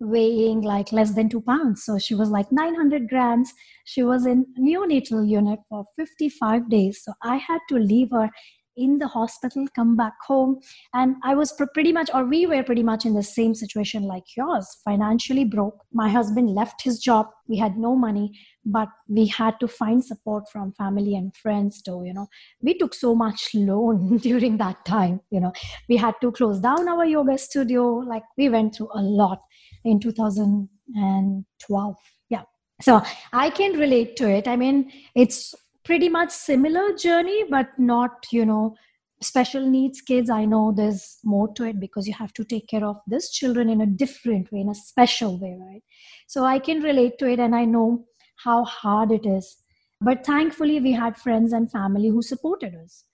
weighing 0.00 0.62
like 0.62 0.92
less 0.92 1.14
than 1.14 1.28
two 1.28 1.42
pounds. 1.42 1.84
So 1.84 1.98
she 1.98 2.14
was 2.14 2.30
like 2.30 2.50
900 2.50 3.08
grams. 3.08 3.52
She 3.84 4.02
was 4.02 4.26
in 4.26 4.46
neonatal 4.58 5.28
unit 5.28 5.60
for 5.68 5.84
55 5.96 6.70
days. 6.70 7.02
So 7.04 7.12
I 7.22 7.36
had 7.36 7.60
to 7.68 7.78
leave 7.78 8.10
her 8.12 8.30
in 8.76 8.98
the 8.98 9.08
hospital, 9.08 9.66
come 9.74 9.96
back 9.96 10.14
home. 10.26 10.60
And 10.94 11.16
I 11.22 11.34
was 11.34 11.52
pretty 11.72 11.92
much, 11.92 12.10
or 12.12 12.24
we 12.24 12.46
were 12.46 12.62
pretty 12.62 12.82
much 12.82 13.04
in 13.04 13.14
the 13.14 13.22
same 13.22 13.54
situation 13.54 14.02
like 14.04 14.24
yours, 14.36 14.66
financially 14.84 15.44
broke. 15.44 15.84
My 15.92 16.08
husband 16.08 16.50
left 16.50 16.82
his 16.82 16.98
job. 16.98 17.26
We 17.48 17.56
had 17.56 17.76
no 17.76 17.96
money, 17.96 18.38
but 18.64 18.88
we 19.08 19.26
had 19.26 19.58
to 19.60 19.68
find 19.68 20.04
support 20.04 20.44
from 20.52 20.72
family 20.72 21.14
and 21.14 21.34
friends 21.36 21.82
too. 21.82 22.02
You 22.04 22.14
know, 22.14 22.26
we 22.60 22.76
took 22.76 22.94
so 22.94 23.14
much 23.14 23.50
loan 23.54 24.16
during 24.22 24.58
that 24.58 24.84
time. 24.84 25.20
You 25.30 25.40
know, 25.40 25.52
we 25.88 25.96
had 25.96 26.14
to 26.20 26.32
close 26.32 26.60
down 26.60 26.88
our 26.88 27.04
yoga 27.04 27.38
studio. 27.38 27.96
Like 27.96 28.24
we 28.36 28.48
went 28.48 28.74
through 28.74 28.90
a 28.94 29.02
lot 29.02 29.40
in 29.84 30.00
2012. 30.00 31.96
Yeah. 32.28 32.42
So 32.82 33.02
I 33.32 33.50
can 33.50 33.78
relate 33.78 34.16
to 34.16 34.28
it. 34.28 34.48
I 34.48 34.56
mean, 34.56 34.92
it's 35.14 35.54
pretty 35.86 36.08
much 36.08 36.30
similar 36.30 36.92
journey 36.94 37.44
but 37.48 37.68
not 37.78 38.26
you 38.32 38.44
know 38.44 38.74
special 39.22 39.66
needs 39.66 40.00
kids. 40.00 40.28
I 40.28 40.44
know 40.44 40.72
there's 40.76 41.18
more 41.24 41.52
to 41.54 41.64
it 41.64 41.80
because 41.80 42.06
you 42.06 42.14
have 42.14 42.32
to 42.34 42.44
take 42.44 42.68
care 42.68 42.84
of 42.84 42.96
these 43.06 43.30
children 43.30 43.70
in 43.70 43.80
a 43.80 43.86
different 43.86 44.52
way 44.52 44.60
in 44.60 44.68
a 44.68 44.74
special 44.74 45.38
way 45.40 45.56
right? 45.58 45.82
So 46.26 46.44
i 46.44 46.58
can 46.58 46.82
relate 46.82 47.18
to 47.18 47.28
it 47.28 47.38
and 47.38 47.54
i 47.54 47.64
know 47.64 48.04
how 48.44 48.64
hard 48.64 49.12
it 49.12 49.26
is. 49.26 49.56
But 50.00 50.26
thankfully 50.26 50.78
we 50.80 50.92
had 50.92 51.16
friends 51.16 51.52
and 51.54 51.70
family 51.70 52.08
who 52.08 52.22
supported 52.22 52.74
us. 52.74 53.04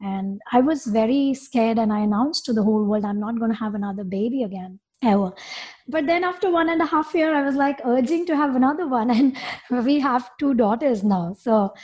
And 0.00 0.40
i 0.52 0.60
was 0.60 0.86
very 0.86 1.34
scared 1.34 1.78
and 1.78 1.92
i 1.92 2.00
announced 2.00 2.46
to 2.46 2.54
the 2.54 2.62
whole 2.62 2.84
world 2.84 3.04
i'm 3.04 3.20
not 3.20 3.38
going 3.38 3.52
to 3.52 3.58
have 3.64 3.74
another 3.74 4.04
baby 4.04 4.44
again 4.44 4.80
ever. 5.02 5.32
But 5.88 6.06
then 6.06 6.24
after 6.24 6.50
one 6.50 6.70
and 6.70 6.80
a 6.80 6.86
half 6.86 7.14
year 7.14 7.34
i 7.34 7.42
was 7.42 7.54
like 7.54 7.80
urging 7.84 8.24
to 8.26 8.36
have 8.36 8.56
another 8.56 8.88
one. 8.88 9.10
And 9.18 9.84
we 9.84 10.00
have 10.00 10.30
two 10.38 10.54
daughters 10.54 11.04
now. 11.04 11.34
So 11.34 11.74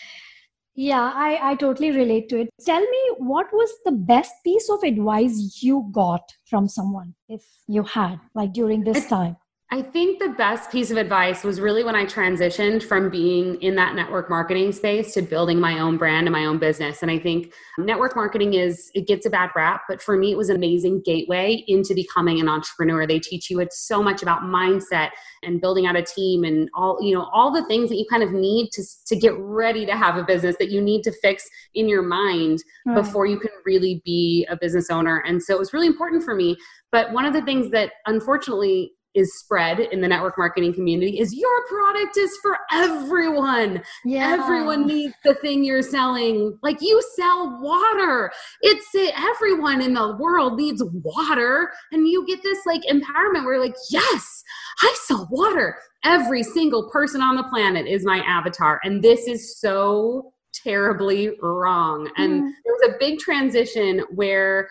yeah, 0.76 1.10
I, 1.14 1.52
I 1.52 1.54
totally 1.56 1.90
relate 1.90 2.28
to 2.28 2.40
it. 2.40 2.50
Tell 2.64 2.80
me, 2.80 3.02
what 3.18 3.46
was 3.52 3.70
the 3.84 3.92
best 3.92 4.32
piece 4.44 4.68
of 4.70 4.82
advice 4.82 5.58
you 5.62 5.88
got 5.90 6.22
from 6.44 6.68
someone, 6.68 7.14
if 7.28 7.42
you 7.66 7.82
had, 7.82 8.20
like 8.34 8.52
during 8.52 8.84
this 8.84 9.06
time? 9.06 9.36
I 9.72 9.82
think 9.82 10.20
the 10.20 10.28
best 10.28 10.70
piece 10.70 10.92
of 10.92 10.96
advice 10.96 11.42
was 11.42 11.60
really 11.60 11.82
when 11.82 11.96
I 11.96 12.04
transitioned 12.04 12.84
from 12.84 13.10
being 13.10 13.60
in 13.60 13.74
that 13.74 13.96
network 13.96 14.30
marketing 14.30 14.70
space 14.70 15.12
to 15.14 15.22
building 15.22 15.58
my 15.58 15.80
own 15.80 15.96
brand 15.96 16.28
and 16.28 16.32
my 16.32 16.44
own 16.44 16.58
business. 16.58 17.02
And 17.02 17.10
I 17.10 17.18
think 17.18 17.52
network 17.76 18.14
marketing 18.14 18.54
is, 18.54 18.92
it 18.94 19.08
gets 19.08 19.26
a 19.26 19.30
bad 19.30 19.50
rap, 19.56 19.82
but 19.88 20.00
for 20.00 20.16
me, 20.16 20.30
it 20.30 20.36
was 20.36 20.50
an 20.50 20.56
amazing 20.56 21.02
gateway 21.04 21.64
into 21.66 21.94
becoming 21.94 22.38
an 22.38 22.48
entrepreneur. 22.48 23.08
They 23.08 23.18
teach 23.18 23.50
you 23.50 23.58
it's 23.58 23.80
so 23.88 24.00
much 24.04 24.22
about 24.22 24.42
mindset 24.42 25.10
and 25.42 25.60
building 25.60 25.84
out 25.84 25.96
a 25.96 26.02
team 26.02 26.44
and 26.44 26.70
all, 26.72 26.98
you 27.02 27.12
know, 27.12 27.28
all 27.32 27.52
the 27.52 27.64
things 27.66 27.88
that 27.88 27.96
you 27.96 28.06
kind 28.08 28.22
of 28.22 28.30
need 28.30 28.70
to, 28.70 28.84
to 29.06 29.16
get 29.16 29.36
ready 29.36 29.84
to 29.84 29.96
have 29.96 30.16
a 30.16 30.22
business 30.22 30.54
that 30.60 30.70
you 30.70 30.80
need 30.80 31.02
to 31.02 31.12
fix 31.20 31.44
in 31.74 31.88
your 31.88 32.02
mind 32.02 32.62
before 32.94 33.26
you 33.26 33.40
can 33.40 33.50
really 33.64 34.00
be 34.04 34.46
a 34.48 34.56
business 34.56 34.90
owner. 34.90 35.24
And 35.26 35.42
so 35.42 35.54
it 35.54 35.58
was 35.58 35.72
really 35.72 35.88
important 35.88 36.22
for 36.22 36.36
me. 36.36 36.56
But 36.92 37.12
one 37.12 37.24
of 37.26 37.32
the 37.32 37.42
things 37.42 37.72
that 37.72 37.90
unfortunately 38.06 38.92
is 39.16 39.38
spread 39.38 39.80
in 39.80 40.00
the 40.00 40.06
network 40.06 40.36
marketing 40.38 40.74
community 40.74 41.18
is 41.18 41.34
your 41.34 41.66
product 41.66 42.16
is 42.16 42.30
for 42.42 42.58
everyone. 42.70 43.82
Yeah. 44.04 44.36
Everyone 44.38 44.86
needs 44.86 45.14
the 45.24 45.34
thing 45.34 45.64
you're 45.64 45.82
selling. 45.82 46.58
Like 46.62 46.78
you 46.80 47.02
sell 47.16 47.58
water. 47.60 48.30
It's 48.60 48.94
it, 48.94 49.14
everyone 49.18 49.80
in 49.80 49.94
the 49.94 50.16
world 50.16 50.56
needs 50.56 50.82
water. 51.02 51.72
And 51.92 52.06
you 52.06 52.26
get 52.26 52.42
this 52.42 52.58
like 52.66 52.82
empowerment 52.82 53.46
where 53.46 53.58
like, 53.58 53.76
yes, 53.90 54.44
I 54.82 54.96
sell 55.04 55.26
water. 55.30 55.78
Every 56.04 56.42
single 56.42 56.90
person 56.90 57.22
on 57.22 57.36
the 57.36 57.44
planet 57.44 57.86
is 57.86 58.04
my 58.04 58.18
avatar. 58.20 58.80
And 58.84 59.02
this 59.02 59.26
is 59.26 59.58
so 59.58 60.32
terribly 60.52 61.30
wrong. 61.40 62.10
And 62.16 62.42
mm. 62.42 62.50
there 62.64 62.74
was 62.74 62.94
a 62.94 62.98
big 62.98 63.18
transition 63.18 64.02
where 64.14 64.68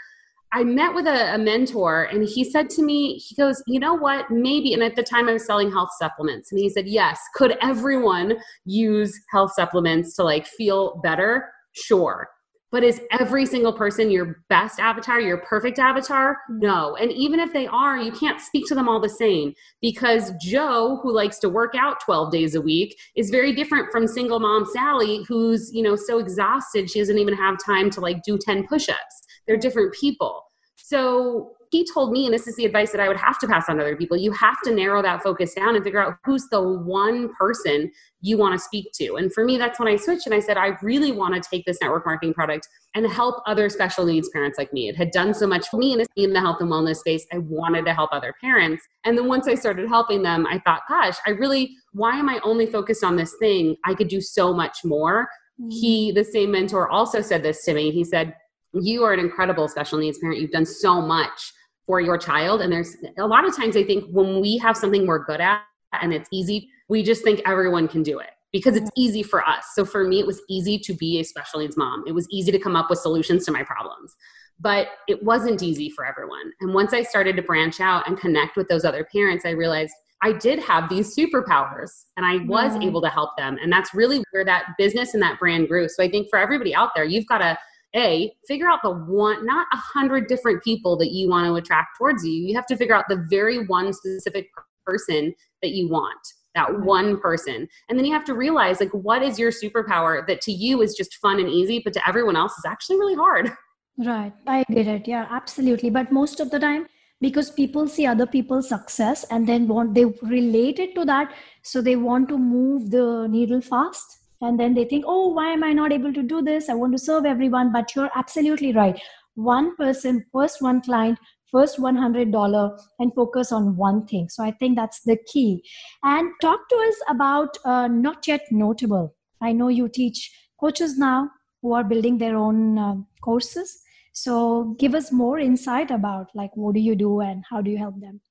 I 0.55 0.63
met 0.63 0.95
with 0.95 1.05
a, 1.05 1.35
a, 1.35 1.37
mentor 1.37 2.03
and 2.03 2.23
he 2.23 2.45
said 2.45 2.69
to 2.71 2.81
me, 2.81 3.17
he 3.17 3.35
goes, 3.35 3.61
you 3.67 3.77
know 3.77 3.93
what, 3.93 4.31
maybe, 4.31 4.73
and 4.73 4.81
at 4.81 4.95
the 4.95 5.03
time 5.03 5.27
I 5.27 5.33
was 5.33 5.45
selling 5.45 5.69
health 5.69 5.89
supplements. 5.99 6.49
And 6.49 6.57
he 6.57 6.69
said, 6.69 6.87
yes, 6.87 7.19
could 7.33 7.57
everyone 7.61 8.37
use 8.63 9.19
health 9.29 9.51
supplements 9.53 10.15
to 10.15 10.23
like 10.23 10.47
feel 10.47 11.01
better? 11.03 11.49
Sure. 11.73 12.29
But 12.71 12.83
is 12.83 13.01
every 13.11 13.45
single 13.45 13.73
person 13.73 14.09
your 14.09 14.43
best 14.47 14.79
avatar, 14.79 15.19
your 15.19 15.39
perfect 15.39 15.77
avatar? 15.77 16.37
Mm-hmm. 16.49 16.59
No. 16.59 16.95
And 16.95 17.11
even 17.11 17.41
if 17.41 17.51
they 17.51 17.67
are, 17.67 17.97
you 17.97 18.13
can't 18.13 18.39
speak 18.39 18.65
to 18.67 18.75
them 18.75 18.87
all 18.87 19.01
the 19.01 19.09
same 19.09 19.53
because 19.81 20.31
Joe, 20.41 20.99
who 21.03 21.13
likes 21.13 21.37
to 21.39 21.49
work 21.49 21.75
out 21.77 21.99
12 22.05 22.31
days 22.31 22.55
a 22.55 22.61
week, 22.61 22.97
is 23.17 23.29
very 23.29 23.53
different 23.53 23.91
from 23.91 24.07
single 24.07 24.39
mom 24.39 24.65
Sally, 24.71 25.25
who's, 25.27 25.69
you 25.73 25.83
know, 25.83 25.97
so 25.97 26.17
exhausted 26.19 26.89
she 26.89 26.99
doesn't 26.99 27.17
even 27.17 27.33
have 27.33 27.57
time 27.61 27.89
to 27.89 27.99
like 27.99 28.23
do 28.23 28.37
10 28.37 28.67
push 28.67 28.87
ups. 28.87 29.25
They're 29.45 29.57
different 29.57 29.93
people. 29.93 30.44
So 30.87 31.53
he 31.71 31.83
told 31.91 32.11
me, 32.11 32.25
and 32.25 32.33
this 32.33 32.47
is 32.47 32.55
the 32.57 32.65
advice 32.65 32.91
that 32.91 33.01
I 33.01 33.07
would 33.07 33.17
have 33.17 33.39
to 33.39 33.47
pass 33.47 33.67
on 33.67 33.77
to 33.77 33.81
other 33.81 33.95
people 33.95 34.15
you 34.17 34.31
have 34.33 34.61
to 34.65 34.71
narrow 34.71 35.01
that 35.01 35.23
focus 35.23 35.55
down 35.55 35.75
and 35.75 35.83
figure 35.83 35.99
out 35.99 36.17
who's 36.23 36.47
the 36.51 36.61
one 36.61 37.33
person 37.33 37.91
you 38.21 38.37
want 38.37 38.53
to 38.53 38.59
speak 38.59 38.91
to. 38.93 39.15
And 39.15 39.33
for 39.33 39.43
me, 39.43 39.57
that's 39.57 39.79
when 39.79 39.87
I 39.87 39.95
switched 39.95 40.27
and 40.27 40.35
I 40.35 40.39
said, 40.39 40.57
I 40.57 40.77
really 40.83 41.11
want 41.11 41.33
to 41.33 41.49
take 41.49 41.65
this 41.65 41.79
network 41.81 42.05
marketing 42.05 42.35
product 42.35 42.67
and 42.93 43.07
help 43.07 43.41
other 43.47 43.67
special 43.67 44.05
needs 44.05 44.29
parents 44.29 44.59
like 44.59 44.71
me. 44.73 44.87
It 44.87 44.95
had 44.95 45.09
done 45.09 45.33
so 45.33 45.47
much 45.47 45.67
for 45.69 45.77
me 45.77 45.99
in 46.15 46.33
the 46.33 46.39
health 46.39 46.57
and 46.59 46.69
wellness 46.69 46.97
space. 46.97 47.25
I 47.33 47.39
wanted 47.39 47.83
to 47.85 47.93
help 47.95 48.11
other 48.13 48.35
parents. 48.39 48.83
And 49.05 49.17
then 49.17 49.27
once 49.27 49.47
I 49.47 49.55
started 49.55 49.87
helping 49.89 50.21
them, 50.21 50.45
I 50.45 50.59
thought, 50.59 50.83
gosh, 50.87 51.15
I 51.25 51.31
really, 51.31 51.75
why 51.93 52.15
am 52.15 52.29
I 52.29 52.39
only 52.43 52.67
focused 52.67 53.03
on 53.03 53.15
this 53.15 53.33
thing? 53.39 53.75
I 53.85 53.95
could 53.95 54.07
do 54.07 54.21
so 54.21 54.53
much 54.53 54.85
more. 54.85 55.27
Mm-hmm. 55.59 55.69
He, 55.71 56.11
the 56.11 56.23
same 56.23 56.51
mentor, 56.51 56.91
also 56.91 57.21
said 57.21 57.41
this 57.41 57.65
to 57.65 57.73
me. 57.73 57.89
He 57.89 58.03
said, 58.03 58.35
you 58.81 59.03
are 59.03 59.13
an 59.13 59.19
incredible 59.19 59.67
special 59.67 59.99
needs 59.99 60.17
parent. 60.19 60.39
You've 60.39 60.51
done 60.51 60.65
so 60.65 61.01
much 61.01 61.53
for 61.85 62.01
your 62.01 62.17
child. 62.17 62.61
And 62.61 62.71
there's 62.71 62.95
a 63.17 63.27
lot 63.27 63.47
of 63.47 63.55
times 63.55 63.77
I 63.77 63.83
think 63.83 64.05
when 64.11 64.41
we 64.41 64.57
have 64.57 64.75
something 64.75 65.05
we're 65.05 65.23
good 65.23 65.41
at 65.41 65.61
and 66.01 66.13
it's 66.13 66.29
easy, 66.31 66.69
we 66.89 67.03
just 67.03 67.23
think 67.23 67.41
everyone 67.45 67.87
can 67.87 68.03
do 68.03 68.19
it 68.19 68.29
because 68.51 68.75
it's 68.75 68.89
easy 68.95 69.21
for 69.21 69.47
us. 69.47 69.65
So 69.73 69.85
for 69.85 70.03
me, 70.03 70.19
it 70.19 70.27
was 70.27 70.41
easy 70.49 70.79
to 70.79 70.93
be 70.93 71.19
a 71.19 71.23
special 71.23 71.59
needs 71.59 71.77
mom. 71.77 72.03
It 72.07 72.13
was 72.13 72.27
easy 72.31 72.51
to 72.51 72.59
come 72.59 72.75
up 72.75 72.89
with 72.89 72.99
solutions 72.99 73.45
to 73.45 73.51
my 73.51 73.63
problems. 73.63 74.15
But 74.59 74.87
it 75.07 75.21
wasn't 75.21 75.61
easy 75.61 75.89
for 75.89 76.05
everyone. 76.05 76.53
And 76.61 76.73
once 76.73 76.93
I 76.93 77.03
started 77.03 77.35
to 77.35 77.41
branch 77.41 77.81
out 77.81 78.07
and 78.07 78.17
connect 78.17 78.55
with 78.55 78.69
those 78.69 78.85
other 78.85 79.05
parents, 79.11 79.45
I 79.45 79.49
realized 79.49 79.91
I 80.23 80.31
did 80.31 80.59
have 80.59 80.89
these 80.89 81.13
superpowers 81.13 82.05
and 82.15 82.25
I 82.25 82.37
was 82.45 82.75
yeah. 82.75 82.87
able 82.87 83.01
to 83.01 83.09
help 83.09 83.31
them. 83.37 83.57
And 83.61 83.71
that's 83.71 83.93
really 83.93 84.23
where 84.31 84.45
that 84.45 84.67
business 84.77 85.13
and 85.13 85.21
that 85.21 85.37
brand 85.39 85.67
grew. 85.67 85.89
So 85.89 86.01
I 86.01 86.09
think 86.09 86.29
for 86.29 86.39
everybody 86.39 86.73
out 86.73 86.91
there, 86.95 87.03
you've 87.03 87.27
got 87.27 87.39
to 87.39 87.57
a 87.95 88.31
figure 88.47 88.69
out 88.69 88.79
the 88.83 88.91
one 88.91 89.45
not 89.45 89.67
a 89.73 89.77
hundred 89.77 90.27
different 90.27 90.63
people 90.63 90.97
that 90.97 91.11
you 91.11 91.29
want 91.29 91.45
to 91.47 91.55
attract 91.55 91.97
towards 91.97 92.25
you. 92.25 92.33
You 92.33 92.55
have 92.55 92.65
to 92.67 92.77
figure 92.77 92.95
out 92.95 93.05
the 93.07 93.25
very 93.29 93.65
one 93.65 93.93
specific 93.93 94.47
person 94.85 95.33
that 95.61 95.71
you 95.71 95.89
want 95.89 96.19
that 96.55 96.69
mm-hmm. 96.69 96.85
one 96.85 97.19
person. 97.19 97.67
And 97.89 97.99
then 97.99 98.05
you 98.05 98.13
have 98.13 98.25
to 98.25 98.33
realize 98.33 98.79
like 98.79 98.91
what 98.91 99.21
is 99.21 99.37
your 99.37 99.51
superpower 99.51 100.25
that 100.27 100.41
to 100.41 100.51
you 100.51 100.81
is 100.81 100.95
just 100.95 101.15
fun 101.15 101.39
and 101.39 101.49
easy 101.49 101.81
but 101.83 101.93
to 101.93 102.07
everyone 102.07 102.35
else 102.35 102.53
is 102.57 102.65
actually 102.65 102.97
really 102.97 103.15
hard? 103.15 103.51
Right. 103.97 104.33
I 104.45 104.65
get 104.69 104.87
it 104.87 105.07
yeah 105.07 105.25
absolutely. 105.31 105.89
But 105.89 106.11
most 106.11 106.41
of 106.41 106.51
the 106.51 106.59
time 106.59 106.87
because 107.21 107.49
people 107.49 107.87
see 107.87 108.05
other 108.05 108.25
people's 108.25 108.67
success 108.67 109.23
and 109.31 109.47
then 109.47 109.69
want 109.69 109.93
they 109.93 110.03
relate 110.21 110.79
it 110.79 110.93
to 110.95 111.05
that 111.05 111.33
so 111.61 111.81
they 111.81 111.95
want 111.95 112.27
to 112.27 112.37
move 112.37 112.91
the 112.91 113.25
needle 113.29 113.61
fast 113.61 114.17
and 114.41 114.59
then 114.59 114.73
they 114.73 114.85
think 114.85 115.05
oh 115.07 115.29
why 115.29 115.51
am 115.51 115.63
i 115.63 115.73
not 115.73 115.91
able 115.91 116.13
to 116.13 116.23
do 116.23 116.41
this? 116.41 116.69
I 116.69 116.73
want 116.73 116.93
to 116.93 116.99
serve 116.99 117.25
everyone. 117.25 117.71
But 117.71 117.95
you're 117.95 118.11
absolutely 118.15 118.73
right. 118.73 118.99
One 119.35 119.75
person 119.75 120.25
first 120.31 120.61
one 120.61 120.81
client 120.81 121.19
first 121.51 121.77
$100 121.79 122.79
and 122.99 123.13
focus 123.15 123.51
on 123.51 123.77
one 123.77 124.05
thing. 124.07 124.27
So 124.29 124.43
i 124.43 124.51
think 124.51 124.75
that's 124.75 125.01
the 125.03 125.17
key. 125.31 125.63
And 126.03 126.31
talk 126.41 126.67
to 126.69 126.75
us 126.87 126.95
about 127.09 127.57
uh, 127.63 127.87
not 127.87 128.27
yet 128.27 128.41
notable. 128.51 129.15
I 129.41 129.53
know 129.53 129.69
you 129.69 129.87
teach 129.87 130.31
coaches 130.59 130.97
now 130.97 131.29
who 131.61 131.73
are 131.73 131.83
building 131.83 132.17
their 132.17 132.35
own 132.35 132.77
uh, 132.77 132.95
courses. 133.21 133.81
So 134.13 134.75
give 134.79 134.95
us 134.95 135.11
more 135.11 135.39
insight 135.39 135.91
about 135.91 136.27
like 136.33 136.51
what 136.55 136.75
do 136.75 136.81
you 136.81 136.95
do 136.95 137.21
and 137.21 137.43
how 137.49 137.61
do 137.61 137.71
you 137.71 137.77
help 137.77 137.99
them 137.99 138.21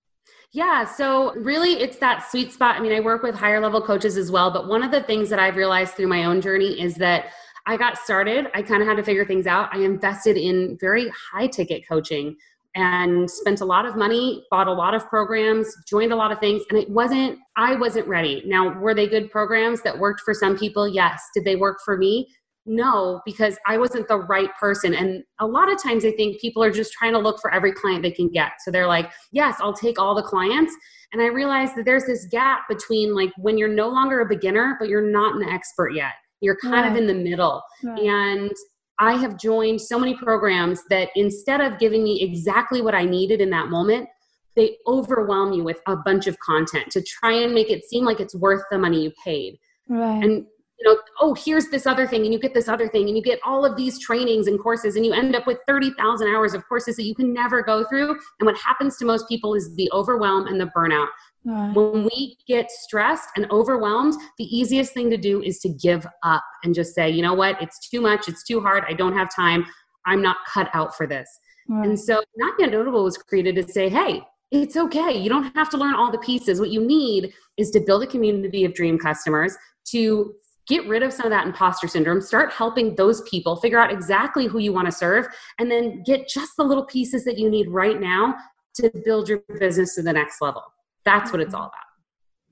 yeah, 0.52 0.84
so 0.84 1.34
really 1.34 1.72
it's 1.72 1.98
that 1.98 2.30
sweet 2.30 2.52
spot. 2.52 2.76
I 2.76 2.80
mean, 2.80 2.92
I 2.92 3.00
work 3.00 3.22
with 3.22 3.34
higher 3.34 3.60
level 3.60 3.82
coaches 3.82 4.16
as 4.16 4.30
well, 4.30 4.52
but 4.52 4.68
one 4.68 4.82
of 4.82 4.92
the 4.92 5.02
things 5.02 5.28
that 5.30 5.40
I've 5.40 5.56
realized 5.56 5.94
through 5.94 6.06
my 6.06 6.24
own 6.24 6.40
journey 6.40 6.80
is 6.80 6.94
that 6.96 7.26
I 7.66 7.76
got 7.76 7.98
started, 7.98 8.46
I 8.54 8.62
kind 8.62 8.82
of 8.82 8.88
had 8.88 8.96
to 8.98 9.02
figure 9.02 9.24
things 9.24 9.46
out. 9.46 9.68
I 9.72 9.78
invested 9.78 10.36
in 10.36 10.76
very 10.80 11.10
high 11.32 11.48
ticket 11.48 11.82
coaching 11.88 12.36
and 12.76 13.30
spent 13.30 13.62
a 13.62 13.64
lot 13.64 13.86
of 13.86 13.96
money, 13.96 14.44
bought 14.50 14.66
a 14.66 14.72
lot 14.72 14.94
of 14.94 15.08
programs, 15.08 15.74
joined 15.88 16.12
a 16.12 16.16
lot 16.16 16.30
of 16.30 16.40
things, 16.40 16.62
and 16.70 16.78
it 16.78 16.90
wasn't, 16.90 17.38
I 17.56 17.74
wasn't 17.76 18.06
ready. 18.06 18.42
Now, 18.46 18.78
were 18.78 18.94
they 18.94 19.06
good 19.06 19.30
programs 19.30 19.80
that 19.82 19.98
worked 19.98 20.20
for 20.20 20.34
some 20.34 20.58
people? 20.58 20.86
Yes. 20.86 21.22
Did 21.34 21.44
they 21.44 21.56
work 21.56 21.78
for 21.84 21.96
me? 21.96 22.28
No 22.66 23.20
because 23.24 23.58
i 23.66 23.76
wasn't 23.76 24.06
the 24.08 24.16
right 24.16 24.50
person 24.58 24.94
and 24.94 25.22
a 25.40 25.46
lot 25.46 25.70
of 25.70 25.82
times 25.82 26.04
i 26.04 26.10
think 26.12 26.40
people 26.40 26.62
are 26.62 26.70
just 26.70 26.92
trying 26.92 27.12
to 27.12 27.18
look 27.18 27.38
for 27.40 27.52
every 27.52 27.72
client 27.72 28.02
they 28.02 28.10
can 28.10 28.28
get 28.28 28.52
so 28.64 28.70
they're 28.70 28.86
like 28.86 29.10
yes 29.32 29.56
i'll 29.60 29.74
take 29.74 29.98
all 29.98 30.14
the 30.14 30.22
clients 30.22 30.74
and 31.12 31.20
i 31.20 31.26
realized 31.26 31.76
that 31.76 31.84
there's 31.84 32.06
this 32.06 32.26
gap 32.26 32.60
between 32.68 33.14
like 33.14 33.30
when 33.36 33.58
you're 33.58 33.68
no 33.68 33.88
longer 33.88 34.20
a 34.20 34.26
beginner 34.26 34.76
but 34.78 34.88
you're 34.88 35.10
not 35.10 35.36
an 35.36 35.46
expert 35.48 35.90
yet 35.90 36.12
you're 36.40 36.56
kind 36.56 36.82
right. 36.82 36.90
of 36.90 36.96
in 36.96 37.06
the 37.06 37.14
middle 37.14 37.62
right. 37.82 38.00
and 38.00 38.52
i 38.98 39.12
have 39.12 39.38
joined 39.38 39.80
so 39.80 39.98
many 39.98 40.16
programs 40.16 40.82
that 40.88 41.10
instead 41.16 41.60
of 41.60 41.78
giving 41.78 42.02
me 42.02 42.22
exactly 42.22 42.80
what 42.80 42.94
i 42.94 43.04
needed 43.04 43.40
in 43.42 43.50
that 43.50 43.68
moment 43.68 44.08
they 44.56 44.76
overwhelm 44.86 45.52
you 45.52 45.64
with 45.64 45.80
a 45.86 45.96
bunch 45.96 46.26
of 46.26 46.38
content 46.38 46.90
to 46.90 47.02
try 47.02 47.32
and 47.32 47.52
make 47.52 47.70
it 47.70 47.84
seem 47.84 48.04
like 48.04 48.20
it's 48.20 48.36
worth 48.36 48.62
the 48.70 48.78
money 48.78 49.02
you 49.02 49.12
paid 49.22 49.58
right. 49.88 50.24
and 50.24 50.46
you 50.84 50.92
know, 50.92 51.00
oh, 51.20 51.34
here's 51.34 51.68
this 51.68 51.86
other 51.86 52.06
thing, 52.06 52.24
and 52.24 52.32
you 52.32 52.38
get 52.38 52.54
this 52.54 52.68
other 52.68 52.88
thing, 52.88 53.08
and 53.08 53.16
you 53.16 53.22
get 53.22 53.40
all 53.44 53.64
of 53.64 53.76
these 53.76 53.98
trainings 53.98 54.46
and 54.46 54.58
courses, 54.60 54.96
and 54.96 55.04
you 55.04 55.12
end 55.12 55.34
up 55.34 55.46
with 55.46 55.58
30,000 55.66 56.28
hours 56.28 56.54
of 56.54 56.66
courses 56.68 56.96
that 56.96 57.04
you 57.04 57.14
can 57.14 57.32
never 57.32 57.62
go 57.62 57.84
through. 57.88 58.10
And 58.10 58.46
what 58.46 58.56
happens 58.56 58.96
to 58.98 59.04
most 59.04 59.28
people 59.28 59.54
is 59.54 59.74
the 59.76 59.90
overwhelm 59.92 60.46
and 60.46 60.60
the 60.60 60.70
burnout. 60.76 61.08
Right. 61.44 61.74
When 61.74 62.04
we 62.04 62.38
get 62.46 62.70
stressed 62.70 63.28
and 63.36 63.50
overwhelmed, 63.50 64.14
the 64.38 64.44
easiest 64.44 64.94
thing 64.94 65.10
to 65.10 65.16
do 65.16 65.42
is 65.42 65.58
to 65.60 65.68
give 65.68 66.06
up 66.22 66.42
and 66.62 66.74
just 66.74 66.94
say, 66.94 67.10
you 67.10 67.22
know 67.22 67.34
what, 67.34 67.60
it's 67.60 67.88
too 67.88 68.00
much, 68.00 68.28
it's 68.28 68.44
too 68.44 68.60
hard, 68.60 68.84
I 68.88 68.94
don't 68.94 69.12
have 69.12 69.34
time, 69.34 69.66
I'm 70.06 70.22
not 70.22 70.38
cut 70.52 70.68
out 70.72 70.96
for 70.96 71.06
this. 71.06 71.28
Right. 71.68 71.86
And 71.86 71.98
so, 71.98 72.22
Not 72.36 72.54
Yet 72.58 72.72
Notable 72.72 73.04
was 73.04 73.16
created 73.16 73.56
to 73.56 73.72
say, 73.72 73.88
hey, 73.88 74.22
it's 74.50 74.76
okay. 74.76 75.16
You 75.16 75.28
don't 75.28 75.54
have 75.56 75.70
to 75.70 75.76
learn 75.76 75.94
all 75.94 76.12
the 76.12 76.18
pieces. 76.18 76.60
What 76.60 76.70
you 76.70 76.86
need 76.86 77.32
is 77.56 77.70
to 77.70 77.80
build 77.80 78.02
a 78.02 78.06
community 78.06 78.64
of 78.64 78.74
dream 78.74 78.98
customers, 78.98 79.56
to 79.86 80.34
get 80.66 80.86
rid 80.86 81.02
of 81.02 81.12
some 81.12 81.26
of 81.26 81.30
that 81.30 81.46
imposter 81.46 81.86
syndrome 81.86 82.20
start 82.20 82.52
helping 82.52 82.94
those 82.94 83.20
people 83.22 83.56
figure 83.56 83.78
out 83.78 83.92
exactly 83.92 84.46
who 84.46 84.58
you 84.58 84.72
want 84.72 84.86
to 84.86 84.92
serve 84.92 85.26
and 85.58 85.70
then 85.70 86.02
get 86.04 86.28
just 86.28 86.52
the 86.56 86.64
little 86.64 86.86
pieces 86.86 87.24
that 87.24 87.38
you 87.38 87.50
need 87.50 87.68
right 87.68 88.00
now 88.00 88.34
to 88.74 88.90
build 89.04 89.28
your 89.28 89.42
business 89.58 89.94
to 89.94 90.02
the 90.02 90.12
next 90.12 90.40
level. 90.40 90.62
That's 91.04 91.32
what 91.32 91.40
it's 91.40 91.54
all 91.54 91.66
about. 91.66 91.80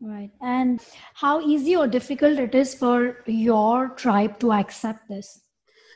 Right 0.00 0.31
and 0.40 0.81
how 1.14 1.40
easy 1.40 1.76
or 1.76 1.87
difficult 1.87 2.38
it 2.38 2.57
is 2.57 2.75
for 2.75 3.19
your 3.26 3.90
tribe 3.90 4.40
to 4.40 4.52
accept 4.52 5.09
this? 5.09 5.42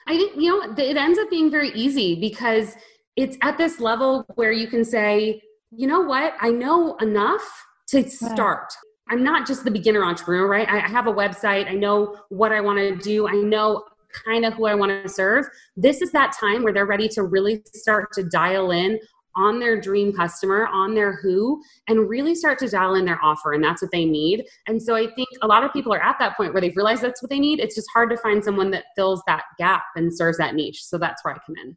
I 0.07 0.17
think 0.17 0.37
you 0.37 0.51
know 0.51 0.75
it 0.77 0.97
ends 0.97 1.19
up 1.19 1.29
being 1.29 1.51
very 1.51 1.71
easy 1.71 2.15
because 2.21 2.77
it's 3.17 3.37
at 3.43 3.59
this 3.59 3.81
level 3.81 4.25
where 4.37 4.53
you 4.53 4.69
can 4.69 4.85
say 4.85 5.43
you 5.73 5.87
know 5.87 6.01
what? 6.01 6.35
I 6.41 6.51
know 6.51 6.97
enough 6.97 7.67
to 7.89 8.09
start. 8.09 8.73
I'm 9.09 9.23
not 9.23 9.47
just 9.47 9.65
the 9.65 9.71
beginner 9.71 10.05
entrepreneur, 10.05 10.49
right? 10.49 10.69
I 10.69 10.81
have 10.81 11.07
a 11.07 11.13
website. 11.13 11.69
I 11.69 11.75
know 11.75 12.17
what 12.29 12.53
I 12.53 12.61
want 12.61 12.79
to 12.79 12.97
do. 12.97 13.29
I 13.29 13.33
know 13.33 13.85
kind 14.25 14.45
of 14.45 14.55
who 14.55 14.67
I 14.67 14.75
want 14.75 14.91
to 15.03 15.09
serve. 15.09 15.47
This 15.77 16.03
is 16.03 16.11
that 16.13 16.35
time 16.39 16.63
where 16.63 16.73
they're 16.73 16.87
ready 16.87 17.09
to 17.11 17.23
really 17.23 17.63
start 17.75 18.13
to 18.15 18.25
dial 18.25 18.71
in 18.71 18.99
on 19.37 19.61
their 19.61 19.79
dream 19.79 20.13
customer, 20.13 20.67
on 20.67 20.95
their 20.95 21.17
who, 21.17 21.63
and 21.89 22.09
really 22.09 22.35
start 22.35 22.59
to 22.59 22.69
dial 22.69 22.95
in 22.95 23.05
their 23.05 23.23
offer. 23.23 23.53
And 23.53 23.63
that's 23.63 23.83
what 23.83 23.91
they 23.91 24.07
need. 24.07 24.45
And 24.67 24.83
so 24.83 24.97
I 24.97 25.09
think 25.15 25.29
a 25.43 25.47
lot 25.47 25.63
of 25.63 25.73
people 25.73 25.93
are 25.93 26.03
at 26.03 26.17
that 26.19 26.37
point 26.37 26.55
where 26.55 26.61
they've 26.61 26.77
realized 26.77 27.03
that's 27.03 27.23
what 27.23 27.31
they 27.31 27.39
need. 27.39 27.61
It's 27.61 27.75
just 27.75 27.89
hard 27.93 28.11
to 28.11 28.17
find 28.17 28.43
someone 28.43 28.71
that 28.71 28.85
fills 28.97 29.23
that 29.27 29.45
gap 29.59 29.85
and 29.95 30.17
serves 30.17 30.39
that 30.39 30.55
niche. 30.55 30.83
So 30.83 30.97
that's 30.97 31.23
where 31.23 31.35
I 31.35 31.39
come 31.47 31.55
in. 31.63 31.77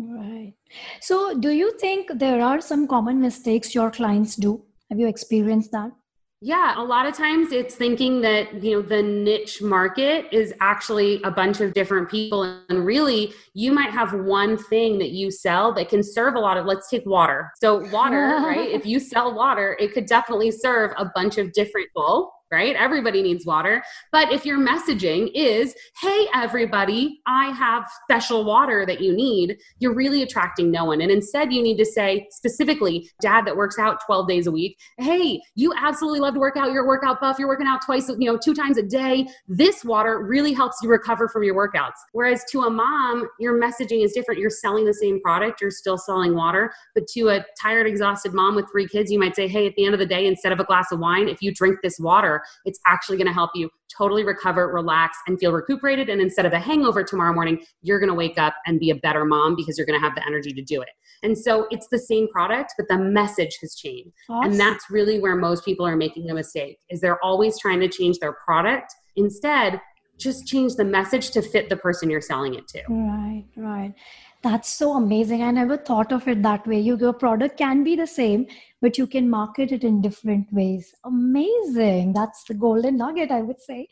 Right. 0.00 0.54
So, 1.00 1.36
do 1.36 1.50
you 1.50 1.76
think 1.78 2.08
there 2.14 2.40
are 2.40 2.60
some 2.60 2.86
common 2.86 3.20
mistakes 3.20 3.74
your 3.74 3.90
clients 3.90 4.36
do? 4.36 4.62
Have 4.90 5.00
you 5.00 5.08
experienced 5.08 5.72
that? 5.72 5.90
Yeah, 6.40 6.74
a 6.76 6.84
lot 6.84 7.06
of 7.06 7.16
times 7.16 7.50
it's 7.50 7.74
thinking 7.74 8.20
that, 8.20 8.62
you 8.62 8.76
know, 8.76 8.82
the 8.82 9.02
niche 9.02 9.60
market 9.60 10.26
is 10.30 10.54
actually 10.60 11.20
a 11.22 11.32
bunch 11.32 11.60
of 11.60 11.72
different 11.72 12.08
people 12.08 12.44
and 12.68 12.86
really 12.86 13.32
you 13.54 13.72
might 13.72 13.90
have 13.90 14.14
one 14.14 14.56
thing 14.56 14.98
that 14.98 15.10
you 15.10 15.32
sell 15.32 15.72
that 15.74 15.88
can 15.88 16.00
serve 16.00 16.36
a 16.36 16.38
lot 16.38 16.56
of 16.56 16.64
let's 16.64 16.88
take 16.88 17.04
water. 17.04 17.50
So 17.60 17.80
water, 17.90 18.40
right? 18.44 18.70
If 18.70 18.86
you 18.86 19.00
sell 19.00 19.34
water, 19.34 19.76
it 19.80 19.92
could 19.92 20.06
definitely 20.06 20.52
serve 20.52 20.92
a 20.96 21.10
bunch 21.12 21.38
of 21.38 21.52
different 21.52 21.88
people 21.88 22.32
right? 22.50 22.74
Everybody 22.76 23.22
needs 23.22 23.44
water. 23.44 23.82
But 24.12 24.32
if 24.32 24.46
your 24.46 24.58
messaging 24.58 25.30
is, 25.34 25.74
hey, 26.00 26.26
everybody, 26.34 27.20
I 27.26 27.50
have 27.50 27.88
special 28.04 28.44
water 28.44 28.86
that 28.86 29.00
you 29.00 29.14
need, 29.14 29.58
you're 29.78 29.94
really 29.94 30.22
attracting 30.22 30.70
no 30.70 30.86
one. 30.86 31.00
And 31.00 31.10
instead, 31.10 31.52
you 31.52 31.62
need 31.62 31.76
to 31.78 31.84
say 31.84 32.26
specifically, 32.30 33.10
dad 33.20 33.46
that 33.46 33.56
works 33.56 33.78
out 33.78 33.98
12 34.06 34.28
days 34.28 34.46
a 34.46 34.52
week, 34.52 34.78
hey, 34.98 35.40
you 35.54 35.72
absolutely 35.76 36.20
love 36.20 36.34
to 36.34 36.40
work 36.40 36.56
out, 36.56 36.72
you're 36.72 36.86
workout 36.86 37.20
buff, 37.20 37.38
you're 37.38 37.48
working 37.48 37.66
out 37.66 37.80
twice, 37.84 38.08
you 38.08 38.30
know, 38.30 38.38
two 38.38 38.54
times 38.54 38.78
a 38.78 38.82
day. 38.82 39.26
This 39.46 39.84
water 39.84 40.24
really 40.24 40.52
helps 40.52 40.78
you 40.82 40.88
recover 40.88 41.28
from 41.28 41.42
your 41.42 41.54
workouts. 41.54 41.96
Whereas 42.12 42.44
to 42.50 42.62
a 42.62 42.70
mom, 42.70 43.28
your 43.38 43.60
messaging 43.60 44.04
is 44.04 44.12
different. 44.12 44.40
You're 44.40 44.50
selling 44.50 44.84
the 44.84 44.94
same 44.94 45.20
product, 45.20 45.60
you're 45.60 45.70
still 45.70 45.98
selling 45.98 46.34
water. 46.34 46.72
But 46.94 47.06
to 47.08 47.28
a 47.28 47.44
tired, 47.60 47.86
exhausted 47.86 48.32
mom 48.32 48.54
with 48.56 48.70
three 48.70 48.88
kids, 48.88 49.10
you 49.10 49.18
might 49.18 49.36
say, 49.36 49.48
hey, 49.48 49.66
at 49.66 49.74
the 49.76 49.84
end 49.84 49.94
of 49.94 50.00
the 50.00 50.06
day, 50.06 50.26
instead 50.26 50.52
of 50.52 50.60
a 50.60 50.64
glass 50.64 50.90
of 50.92 50.98
wine, 50.98 51.28
if 51.28 51.42
you 51.42 51.52
drink 51.52 51.78
this 51.82 51.98
water, 51.98 52.37
it's 52.64 52.80
actually 52.86 53.16
going 53.16 53.26
to 53.26 53.32
help 53.32 53.50
you 53.54 53.70
totally 53.96 54.24
recover, 54.24 54.68
relax, 54.72 55.16
and 55.26 55.38
feel 55.38 55.52
recuperated. 55.52 56.08
And 56.08 56.20
instead 56.20 56.46
of 56.46 56.52
a 56.52 56.58
hangover 56.58 57.02
tomorrow 57.02 57.32
morning, 57.32 57.60
you're 57.82 57.98
going 57.98 58.10
to 58.10 58.14
wake 58.14 58.38
up 58.38 58.54
and 58.66 58.78
be 58.78 58.90
a 58.90 58.96
better 58.96 59.24
mom 59.24 59.56
because 59.56 59.78
you're 59.78 59.86
going 59.86 59.98
to 59.98 60.04
have 60.04 60.14
the 60.14 60.26
energy 60.26 60.52
to 60.52 60.62
do 60.62 60.80
it. 60.80 60.90
And 61.22 61.36
so 61.36 61.66
it's 61.70 61.88
the 61.88 61.98
same 61.98 62.28
product, 62.28 62.74
but 62.76 62.86
the 62.88 62.98
message 62.98 63.58
has 63.60 63.74
changed. 63.74 64.10
Awesome. 64.28 64.50
And 64.50 64.60
that's 64.60 64.90
really 64.90 65.18
where 65.18 65.34
most 65.34 65.64
people 65.64 65.86
are 65.86 65.96
making 65.96 66.30
a 66.30 66.34
mistake 66.34 66.78
is 66.90 67.00
they're 67.00 67.22
always 67.24 67.58
trying 67.58 67.80
to 67.80 67.88
change 67.88 68.18
their 68.18 68.34
product. 68.44 68.94
Instead, 69.16 69.80
just 70.18 70.46
change 70.46 70.74
the 70.74 70.84
message 70.84 71.30
to 71.30 71.42
fit 71.42 71.68
the 71.68 71.76
person 71.76 72.10
you're 72.10 72.20
selling 72.20 72.54
it 72.54 72.66
to. 72.68 72.82
Right, 72.88 73.44
right. 73.56 73.94
That's 74.42 74.68
so 74.68 74.96
amazing. 74.96 75.42
I 75.42 75.50
never 75.50 75.76
thought 75.76 76.12
of 76.12 76.28
it 76.28 76.42
that 76.44 76.66
way. 76.66 76.78
Your 76.78 77.12
product 77.12 77.58
can 77.58 77.82
be 77.82 77.96
the 77.96 78.06
same, 78.06 78.46
but 78.80 78.96
you 78.96 79.06
can 79.06 79.28
market 79.28 79.72
it 79.72 79.82
in 79.82 80.00
different 80.00 80.46
ways. 80.52 80.94
Amazing. 81.04 82.12
That's 82.12 82.44
the 82.44 82.54
golden 82.54 82.98
nugget, 82.98 83.32
I 83.32 83.42
would 83.42 83.60
say. 83.60 83.88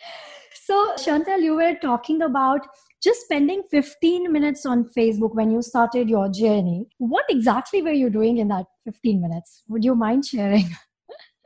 So, 0.55 0.95
Chantel, 0.99 1.43
you 1.43 1.57
were 1.57 1.75
talking 1.83 2.23
about 2.23 2.61
just 3.03 3.23
spending 3.23 3.65
15 3.71 4.31
minutes 4.31 4.65
on 4.65 4.89
Facebook 4.97 5.35
when 5.35 5.51
you 5.51 5.63
started 5.63 6.09
your 6.09 6.29
journey. 6.29 6.87
What 6.99 7.25
exactly 7.29 7.83
were 7.83 7.93
you 7.93 8.09
doing 8.09 8.39
in 8.39 8.49
that 8.49 8.67
15 8.85 9.21
minutes? 9.21 9.65
Would 9.69 9.85
you 9.85 9.97
mind 9.97 10.27
sharing? 10.27 10.69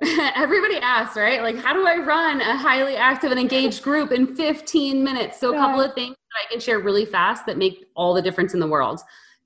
Everybody 0.35 0.76
asks, 0.76 1.16
right? 1.16 1.42
Like, 1.42 1.57
how 1.57 1.75
do 1.75 1.87
I 1.87 1.97
run 1.97 2.40
a 2.40 2.57
highly 2.57 2.97
active 2.97 3.30
and 3.30 3.40
engaged 3.40 3.83
group 3.83 4.12
in 4.12 4.35
15 4.35 5.04
minutes? 5.04 5.38
So, 5.38 5.54
a 5.54 5.59
couple 5.59 5.83
of 5.83 5.95
things 5.95 6.16
that 6.31 6.47
I 6.47 6.51
can 6.51 6.61
share 6.61 6.79
really 6.79 7.05
fast 7.05 7.47
that 7.47 7.59
make 7.59 7.87
all 7.95 8.15
the 8.15 8.23
difference 8.23 8.55
in 8.55 8.61
the 8.61 8.67
world. 8.67 9.01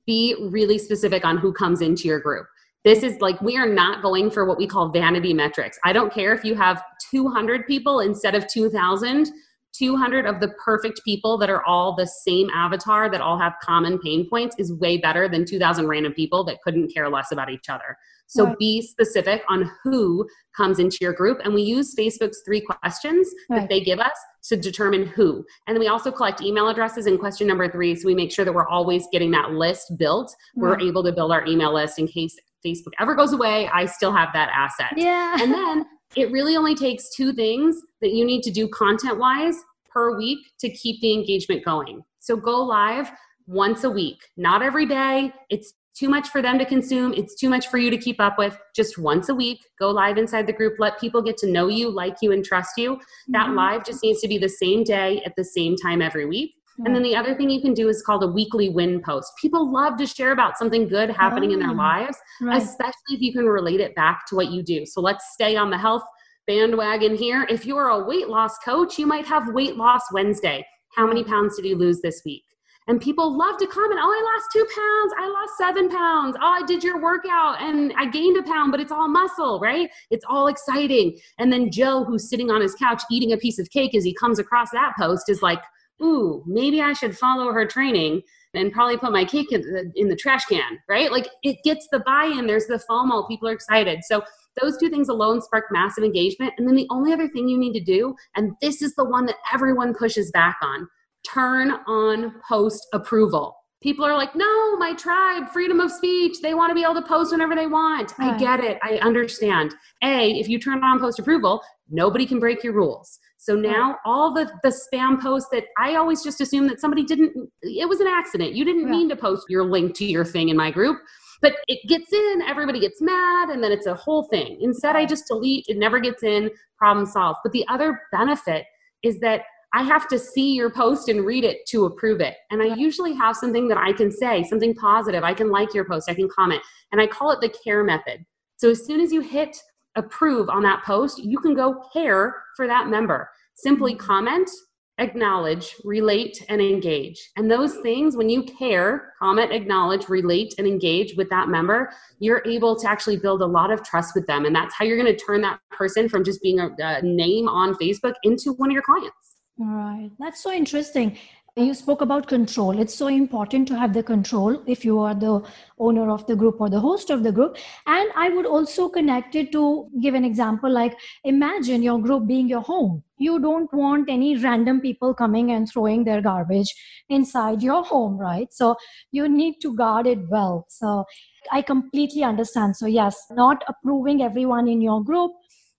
Be 0.07 0.37
really 0.51 0.79
specific 0.79 1.25
on 1.25 1.39
who 1.39 1.53
comes 1.53 1.81
into 1.81 2.09
your 2.09 2.21
group. 2.21 2.47
This 2.85 3.03
is 3.03 3.21
like, 3.21 3.41
we 3.41 3.57
are 3.57 3.69
not 3.69 4.03
going 4.03 4.31
for 4.31 4.45
what 4.45 4.59
we 4.59 4.67
call 4.67 4.91
vanity 4.91 5.33
metrics. 5.33 5.79
I 5.85 5.93
don't 5.95 6.13
care 6.13 6.35
if 6.35 6.45
you 6.45 6.55
have 6.55 6.83
200 7.11 7.67
people 7.67 8.01
instead 8.01 8.35
of 8.35 8.47
2,000. 8.47 9.31
200 9.73 10.25
of 10.25 10.39
the 10.39 10.49
perfect 10.65 11.01
people 11.05 11.37
that 11.37 11.51
are 11.51 11.65
all 11.65 11.97
the 11.97 12.07
same 12.07 12.49
avatar 12.51 13.11
that 13.11 13.21
all 13.21 13.37
have 13.37 13.55
common 13.61 13.99
pain 13.99 14.29
points 14.31 14.55
is 14.57 14.73
way 14.75 14.97
better 14.97 15.29
than 15.29 15.45
2000 15.45 15.89
random 15.89 16.13
people 16.13 16.45
that 16.45 16.63
couldn't 16.63 16.95
care 16.95 17.09
less 17.09 17.33
about 17.33 17.51
each 17.51 17.69
other 17.69 17.97
so 18.27 18.47
right. 18.47 18.59
be 18.59 18.83
specific 18.83 19.43
on 19.49 19.71
who 19.83 20.27
comes 20.57 20.79
into 20.79 20.99
your 21.01 21.13
group. 21.13 21.41
And 21.45 21.55
we 21.55 21.63
use 21.63 21.95
Facebook's 21.95 22.43
three 22.45 22.61
questions 22.61 23.29
right. 23.49 23.61
that 23.61 23.69
they 23.69 23.81
give 23.81 24.01
us 24.01 24.13
to 24.45 24.57
determine 24.57 25.07
who. 25.07 25.45
And 25.67 25.75
then 25.75 25.81
we 25.81 25.89
also 25.89 26.11
collect 26.11 26.43
email 26.43 26.69
addresses 26.69 27.07
in 27.07 27.19
question 27.19 27.47
number 27.47 27.71
three. 27.71 27.95
So 27.95 28.07
we 28.07 28.15
make 28.15 28.33
sure 28.33 28.45
that 28.45 28.53
we're 28.53 28.69
always 28.69 29.07
getting 29.13 29.31
that 29.33 29.53
list 29.53 29.93
built. 29.99 30.35
Right. 30.57 30.63
We're 30.63 30.77
mm-hmm. 30.77 30.89
able 30.89 31.05
to 31.05 31.13
build 31.13 31.33
our 31.33 31.47
email 31.47 31.75
list 31.75 31.99
in 31.99 32.07
case 32.07 32.37
Facebook 32.65 32.93
ever 32.99 33.15
goes 33.15 33.33
away. 33.33 33.69
I 33.69 33.87
still 33.87 34.13
have 34.13 34.31
that 34.33 34.51
asset. 34.55 34.95
Yeah. 34.97 35.37
And 35.41 35.53
then 35.53 35.85
it 36.17 36.31
really 36.31 36.57
only 36.57 36.75
takes 36.75 37.15
two 37.15 37.33
things 37.33 37.77
that 38.01 38.13
you 38.13 38.25
need 38.25 38.43
to 38.43 38.51
do 38.51 38.69
content 38.69 39.19
wise 39.19 39.57
per 39.91 40.17
week 40.17 40.39
to 40.61 40.71
keep 40.71 41.01
the 41.01 41.13
engagement 41.13 41.65
going. 41.65 42.03
So 42.21 42.37
go 42.37 42.63
live 42.63 43.11
once 43.47 43.85
a 43.85 43.91
week, 43.91 44.19
not 44.37 44.63
every 44.63 44.87
day. 44.87 45.33
It's 45.51 45.75
too 45.95 46.09
much 46.09 46.29
for 46.29 46.43
them 46.43 46.59
to 46.59 46.65
consume. 46.65 47.15
It's 47.15 47.35
too 47.35 47.49
much 47.49 47.69
for 47.69 47.79
you 47.79 47.91
to 47.91 47.99
keep 47.99 48.21
up 48.21 48.37
with. 48.39 48.59
Just 48.75 48.99
once 48.99 49.29
a 49.29 49.35
week, 49.35 49.61
go 49.79 49.91
live 49.91 50.19
inside 50.19 50.47
the 50.47 50.53
group. 50.53 50.75
Let 50.79 51.01
people 51.01 51.23
get 51.23 51.37
to 51.39 51.51
know 51.51 51.69
you, 51.69 51.91
like 51.91 52.17
you, 52.21 52.33
and 52.33 52.45
trust 52.45 52.73
you. 52.77 53.01
That 53.29 53.47
mm-hmm. 53.47 53.57
live 53.57 53.85
just 53.85 54.03
needs 54.03 54.21
to 54.21 54.29
be 54.29 54.39
the 54.39 54.49
same 54.49 54.85
day 54.85 55.23
at 55.25 55.35
the 55.37 55.45
same 55.45 55.77
time 55.77 56.03
every 56.03 56.27
week. 56.27 56.55
And 56.79 56.95
then 56.95 57.05
the 57.05 57.15
other 57.15 57.37
thing 57.37 57.51
you 57.51 57.63
can 57.63 57.73
do 57.73 57.89
is 57.89 58.03
called 58.03 58.25
a 58.25 58.27
weekly 58.27 58.69
win 58.69 59.01
post. 59.01 59.33
People 59.41 59.73
love 59.73 59.97
to 59.99 60.07
share 60.07 60.33
about 60.33 60.59
something 60.59 60.89
good 60.89 61.09
happening 61.11 61.51
oh, 61.51 61.55
in 61.55 61.61
their 61.61 61.71
oh, 61.71 61.75
lives, 61.75 62.19
right. 62.41 62.61
especially 62.61 62.93
if 63.11 63.21
you 63.21 63.33
can 63.33 63.47
relate 63.47 63.81
it 63.81 63.95
back 63.95 64.27
to 64.29 64.35
what 64.35 64.51
you 64.51 64.61
do. 64.63 64.85
So 64.85 65.01
let's 65.01 65.25
stay 65.33 65.55
on 65.55 65.71
the 65.71 65.79
health 65.79 66.03
bandwagon 66.49 67.15
here. 67.15 67.47
If 67.49 67.65
you're 67.65 67.89
a 67.89 68.05
weight 68.05 68.29
loss 68.29 68.59
coach, 68.59 68.99
you 68.99 69.07
might 69.07 69.27
have 69.27 69.55
weight 69.55 69.77
loss 69.77 70.03
Wednesday. 70.13 70.67
How 70.97 71.07
many 71.07 71.23
pounds 71.23 71.57
did 71.57 71.65
you 71.65 71.77
lose 71.77 72.01
this 72.01 72.23
week? 72.25 72.43
And 72.87 73.01
people 73.01 73.37
love 73.37 73.57
to 73.59 73.67
comment, 73.67 73.99
oh, 74.03 74.11
I 74.11 74.35
lost 74.35 74.49
two 74.53 74.67
pounds, 74.75 75.15
I 75.19 75.29
lost 75.29 75.57
seven 75.57 75.89
pounds, 75.89 76.37
oh, 76.39 76.47
I 76.47 76.67
did 76.67 76.85
your 76.85 77.01
workout 77.01 77.63
and 77.63 77.95
I 77.97 78.07
gained 78.07 78.37
a 78.37 78.43
pound, 78.43 78.73
but 78.73 78.81
it's 78.81 78.93
all 78.93 79.09
muscle, 79.09 79.59
right? 79.59 79.89
It's 80.11 80.25
all 80.29 80.49
exciting. 80.49 81.19
And 81.39 81.51
then 81.51 81.71
Joe, 81.71 82.05
who's 82.05 82.29
sitting 82.29 82.51
on 82.51 82.61
his 82.61 82.75
couch 82.75 83.03
eating 83.11 83.33
a 83.33 83.39
piece 83.39 83.59
of 83.59 83.71
cake 83.71 83.95
as 83.95 84.05
he 84.05 84.15
comes 84.15 84.39
across 84.39 84.71
that 84.73 84.93
post, 84.99 85.31
is 85.31 85.41
like, 85.41 85.63
ooh, 86.03 86.43
maybe 86.47 86.83
I 86.83 86.93
should 86.93 87.17
follow 87.17 87.53
her 87.53 87.65
training 87.65 88.21
and 88.53 88.71
probably 88.71 88.99
put 88.99 89.13
my 89.13 89.25
cake 89.25 89.51
in 89.51 89.63
the, 89.63 89.91
in 89.97 90.09
the 90.09 90.17
trash 90.17 90.45
can, 90.45 90.79
right? 90.87 91.11
Like 91.11 91.29
it 91.43 91.57
gets 91.65 91.89
the 91.91 92.01
buy 92.01 92.27
in, 92.27 92.47
there's 92.47 92.67
the 92.67 92.83
FOMO, 92.89 93.27
people 93.29 93.49
are 93.49 93.53
excited. 93.53 94.01
So 94.05 94.23
those 94.61 94.77
two 94.77 94.91
things 94.91 95.09
alone 95.09 95.41
spark 95.41 95.65
massive 95.71 96.05
engagement. 96.05 96.53
And 96.59 96.69
then 96.69 96.77
the 96.77 96.87
only 96.91 97.13
other 97.13 97.29
thing 97.29 97.49
you 97.49 97.59
need 97.59 97.73
to 97.73 97.81
do, 97.81 98.15
and 98.37 98.53
this 98.61 98.83
is 98.83 98.95
the 98.95 99.05
one 99.05 99.27
that 99.27 99.37
everyone 99.53 99.95
pushes 99.95 100.31
back 100.31 100.59
on, 100.63 100.87
turn 101.33 101.73
on 101.87 102.41
post 102.49 102.87
approval. 102.93 103.57
People 103.83 104.05
are 104.05 104.17
like, 104.17 104.35
no, 104.35 104.77
my 104.79 104.95
tribe, 104.95 105.51
freedom 105.51 105.79
of 105.79 105.91
speech. 105.91 106.37
They 106.43 106.55
want 106.55 106.71
to 106.71 106.75
be 106.75 106.83
able 106.83 106.95
to 106.95 107.03
post 107.03 107.33
whenever 107.33 107.55
they 107.55 107.67
want. 107.67 108.15
Right. 108.19 108.33
I 108.33 108.39
get 108.39 108.61
it. 108.61 108.79
I 108.83 108.97
understand. 108.99 109.75
A, 110.03 110.31
if 110.31 110.49
you 110.49 110.59
turn 110.59 110.83
on 110.83 110.99
post 110.99 111.19
approval, 111.19 111.63
nobody 111.91 112.25
can 112.25 112.41
break 112.41 112.65
your 112.65 112.73
rules. 112.73 113.19
So 113.37 113.55
now 113.55 113.99
all 114.07 114.33
the, 114.33 114.51
the 114.63 114.71
spam 114.71 115.21
posts 115.21 115.51
that 115.53 115.65
I 115.79 115.97
always 115.97 116.25
just 116.25 116.41
assume 116.41 116.67
that 116.69 116.81
somebody 116.81 117.05
didn't, 117.05 117.35
it 117.61 117.87
was 117.87 118.01
an 118.01 118.07
accident. 118.09 118.55
You 118.55 118.65
didn't 118.65 118.89
mean 118.89 119.11
to 119.11 119.17
post 119.17 119.45
your 119.51 119.65
link 119.65 119.95
to 119.97 120.07
your 120.07 120.25
thing 120.25 120.49
in 120.49 120.57
my 120.57 120.71
group 120.71 120.99
but 121.45 121.57
it 121.69 121.87
gets 121.87 122.11
in, 122.11 122.41
everybody 122.49 122.81
gets 122.81 123.03
mad, 123.03 123.51
and 123.51 123.63
then 123.63 123.71
it's 123.71 123.85
a 123.85 123.95
whole 123.95 124.23
thing. 124.23 124.57
Instead, 124.63 124.97
I 124.97 125.05
just 125.05 125.27
delete, 125.29 125.67
it 125.69 125.77
never 125.77 126.01
gets 126.01 126.23
in, 126.23 126.51
problem 126.79 127.05
solved. 127.05 127.41
But 127.43 127.53
the 127.53 127.67
other 127.69 128.01
benefit 128.11 128.65
is 129.03 129.21
that 129.21 129.43
I 129.75 129.83
have 129.83 130.07
to 130.09 130.21
see 130.21 130.55
your 130.55 130.71
post 130.71 131.09
and 131.09 131.27
read 131.27 131.43
it 131.43 131.67
to 131.67 131.87
approve 131.87 132.21
it. 132.21 132.37
And 132.53 132.63
I 132.63 132.77
usually 132.77 133.13
have 133.15 133.35
something 133.35 133.67
that 133.69 133.77
I 133.77 133.93
can 133.93 134.11
say, 134.11 134.45
something 134.45 134.73
positive. 134.75 135.25
I 135.25 135.35
can 135.35 135.51
like 135.51 135.75
your 135.75 135.85
post, 135.85 136.09
I 136.09 136.15
can 136.15 136.29
comment, 136.29 136.63
and 136.93 137.01
I 137.01 137.09
call 137.09 137.33
it 137.33 137.41
the 137.41 137.49
care 137.49 137.83
method. 137.83 138.25
So 138.57 138.71
as 138.71 138.87
soon 138.87 139.01
as 139.01 139.13
you 139.13 139.21
hit 139.21 139.57
approve 139.97 140.49
on 140.49 140.63
that 140.63 140.85
post, 140.85 141.19
you 141.19 141.39
can 141.39 141.55
go 141.55 141.83
care 141.93 142.43
for 142.57 142.67
that 142.69 142.89
member. 142.89 143.29
Simply 143.55 143.95
mm-hmm. 143.95 144.07
comment, 144.07 144.51
acknowledge, 144.99 145.75
relate, 145.85 146.45
and 146.49 146.61
engage. 146.61 147.31
And 147.37 147.51
those 147.51 147.77
things, 147.79 148.17
when 148.17 148.29
you 148.29 148.45
care, 148.45 149.13
comment, 149.19 149.53
acknowledge, 149.53 150.09
relate, 150.09 150.55
and 150.57 150.69
engage 150.69 151.17
with 151.17 151.29
that 151.31 151.49
member, 151.49 151.91
you're 152.21 152.43
able 152.47 152.77
to 152.77 152.89
actually 152.89 153.17
build 153.17 153.43
a 153.43 153.47
lot 153.47 153.73
of 153.73 153.83
trust 153.83 154.15
with 154.15 154.27
them. 154.29 154.45
And 154.45 154.55
that's 154.55 154.75
how 154.75 154.85
you're 154.85 155.01
going 155.01 155.15
to 155.15 155.25
turn 155.25 155.41
that 155.43 155.59
person 155.73 156.09
from 156.09 156.23
just 156.23 156.41
being 156.43 156.61
a, 156.61 156.71
a 156.79 157.03
name 157.03 157.49
on 157.49 157.75
Facebook 157.75 158.15
into 158.23 158.53
one 158.53 158.71
of 158.71 158.75
your 158.75 158.83
clients. 158.83 159.34
Right. 159.59 160.11
That's 160.19 160.43
so 160.43 160.53
interesting. 160.53 161.17
you 161.57 161.73
spoke 161.73 162.01
about 162.01 162.27
control. 162.27 162.81
It's 162.81 162.95
so 162.97 163.07
important 163.07 163.69
to 163.69 163.77
have 163.79 163.93
the 163.93 164.03
control 164.03 164.61
if 164.67 164.85
you 164.85 164.99
are 164.99 165.15
the 165.15 165.41
owner 165.79 166.11
of 166.11 166.27
the 166.27 166.35
group 166.35 166.61
or 166.61 166.69
the 166.69 166.81
host 166.81 167.11
of 167.11 167.23
the 167.23 167.31
group. 167.31 167.57
And 167.87 168.11
i 168.17 168.29
would 168.29 168.47
also 168.47 168.89
connect 168.89 169.37
it 169.37 169.53
to 169.53 169.63
give 170.01 170.15
an 170.15 170.25
example 170.25 170.73
like 170.79 170.97
imagine 171.23 171.85
your 171.85 172.01
group 172.01 172.27
being 172.27 172.49
your 172.49 172.63
home. 172.63 173.05
You 173.19 173.39
don't 173.39 173.73
want 173.73 174.11
any 174.11 174.37
random 174.37 174.81
people 174.81 175.15
coming 175.15 175.53
and 175.53 175.71
throwing 175.71 176.03
their 176.03 176.21
garbage 176.21 176.75
inside 177.09 177.63
your 177.63 177.85
home 177.85 178.19
right? 178.19 178.53
So 178.53 178.75
you 179.13 179.29
need 179.29 179.61
to 179.63 179.75
guard 179.77 180.09
it 180.09 180.29
well. 180.29 180.67
So 180.69 181.05
i 181.53 181.63
completely 181.63 182.25
understand. 182.25 182.77
So 182.77 182.87
yes 182.87 183.17
not 183.31 183.63
approving 183.69 184.23
everyone 184.23 184.67
in 184.67 184.81
your 184.81 185.05
group 185.05 185.31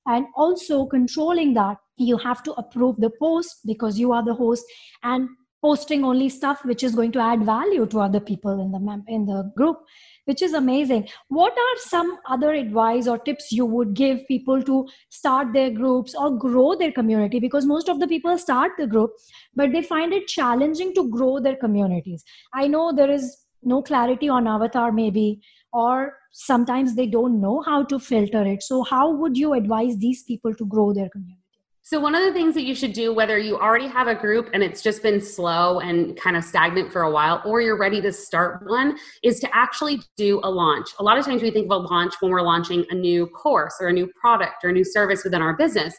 and 0.06 0.28
also 0.38 0.86
controlling 0.86 1.54
that 1.56 1.78
you 1.98 2.18
have 2.18 2.44
to 2.44 2.54
approve 2.54 2.98
the 2.98 3.12
post 3.20 3.60
because 3.66 3.98
you 3.98 4.12
are 4.12 4.24
the 4.24 4.34
host 4.34 4.66
and 5.04 5.30
posting 5.66 6.04
only 6.04 6.30
stuff 6.30 6.64
which 6.70 6.84
is 6.84 6.96
going 6.98 7.12
to 7.12 7.20
add 7.20 7.44
value 7.44 7.86
to 7.88 8.00
other 8.00 8.20
people 8.20 8.60
in 8.64 8.72
the 8.72 9.04
in 9.16 9.26
the 9.30 9.52
group 9.58 9.78
which 10.26 10.42
is 10.48 10.54
amazing. 10.54 11.08
What 11.30 11.54
are 11.54 11.78
some 11.86 12.18
other 12.36 12.52
advice 12.54 13.08
or 13.08 13.18
tips 13.20 13.52
you 13.52 13.66
would 13.66 13.94
give 13.94 14.28
people 14.28 14.62
to 14.64 14.88
start 15.10 15.54
their 15.54 15.72
groups 15.72 16.16
or 16.16 16.30
grow 16.38 16.76
their 16.76 16.92
community? 16.92 17.40
Because 17.40 17.66
most 17.66 17.90
of 17.90 18.00
the 18.00 18.08
people 18.08 18.38
start 18.38 18.74
the 18.78 18.88
group 18.88 19.12
but 19.56 19.72
they 19.72 19.82
find 19.82 20.14
it 20.14 20.28
challenging 20.28 20.94
to 20.96 21.10
grow 21.10 21.40
their 21.40 21.56
communities. 21.56 22.24
I 22.54 22.68
know 22.68 22.92
there 22.92 23.12
is 23.12 23.32
no 23.64 23.82
clarity 23.82 24.30
on 24.30 24.48
avatar 24.48 24.92
maybe 24.92 25.42
or 25.74 26.14
sometimes 26.32 26.96
they 26.96 27.08
don't 27.08 27.42
know 27.42 27.62
how 27.62 27.84
to 27.84 28.00
filter 28.00 28.46
it. 28.46 28.62
So 28.62 28.84
how 28.84 29.10
would 29.16 29.38
you 29.38 29.54
advise 29.54 29.98
these 29.98 30.24
people 30.24 30.54
to 30.56 30.66
grow 30.66 30.94
their 30.94 31.10
community 31.10 31.45
so, 31.88 32.00
one 32.00 32.16
of 32.16 32.24
the 32.24 32.34
things 32.34 32.56
that 32.56 32.64
you 32.64 32.74
should 32.74 32.94
do, 32.94 33.14
whether 33.14 33.38
you 33.38 33.60
already 33.60 33.86
have 33.86 34.08
a 34.08 34.16
group 34.16 34.50
and 34.56 34.64
it's 34.64 34.82
just 34.82 35.04
been 35.04 35.22
slow 35.22 35.82
and 35.82 36.20
kind 36.20 36.36
of 36.36 36.44
stagnant 36.44 36.92
for 36.92 37.04
a 37.04 37.12
while, 37.12 37.44
or 37.46 37.62
you're 37.62 37.78
ready 37.78 38.02
to 38.02 38.12
start 38.12 38.68
one, 38.68 38.98
is 39.22 39.40
to 39.42 39.56
actually 39.56 40.02
do 40.18 40.42
a 40.44 40.50
launch. 40.50 40.88
A 40.98 41.04
lot 41.04 41.20
of 41.20 41.26
times 41.26 41.44
we 41.44 41.52
think 41.52 41.72
of 41.72 41.72
a 41.72 41.88
launch 41.88 42.16
when 42.22 42.32
we're 42.32 42.42
launching 42.42 42.88
a 42.90 42.96
new 42.96 43.28
course 43.28 43.76
or 43.80 43.90
a 43.90 43.94
new 43.94 44.10
product 44.20 44.64
or 44.64 44.72
a 44.72 44.74
new 44.74 44.84
service 44.84 45.24
within 45.24 45.44
our 45.44 45.56
business. 45.56 45.96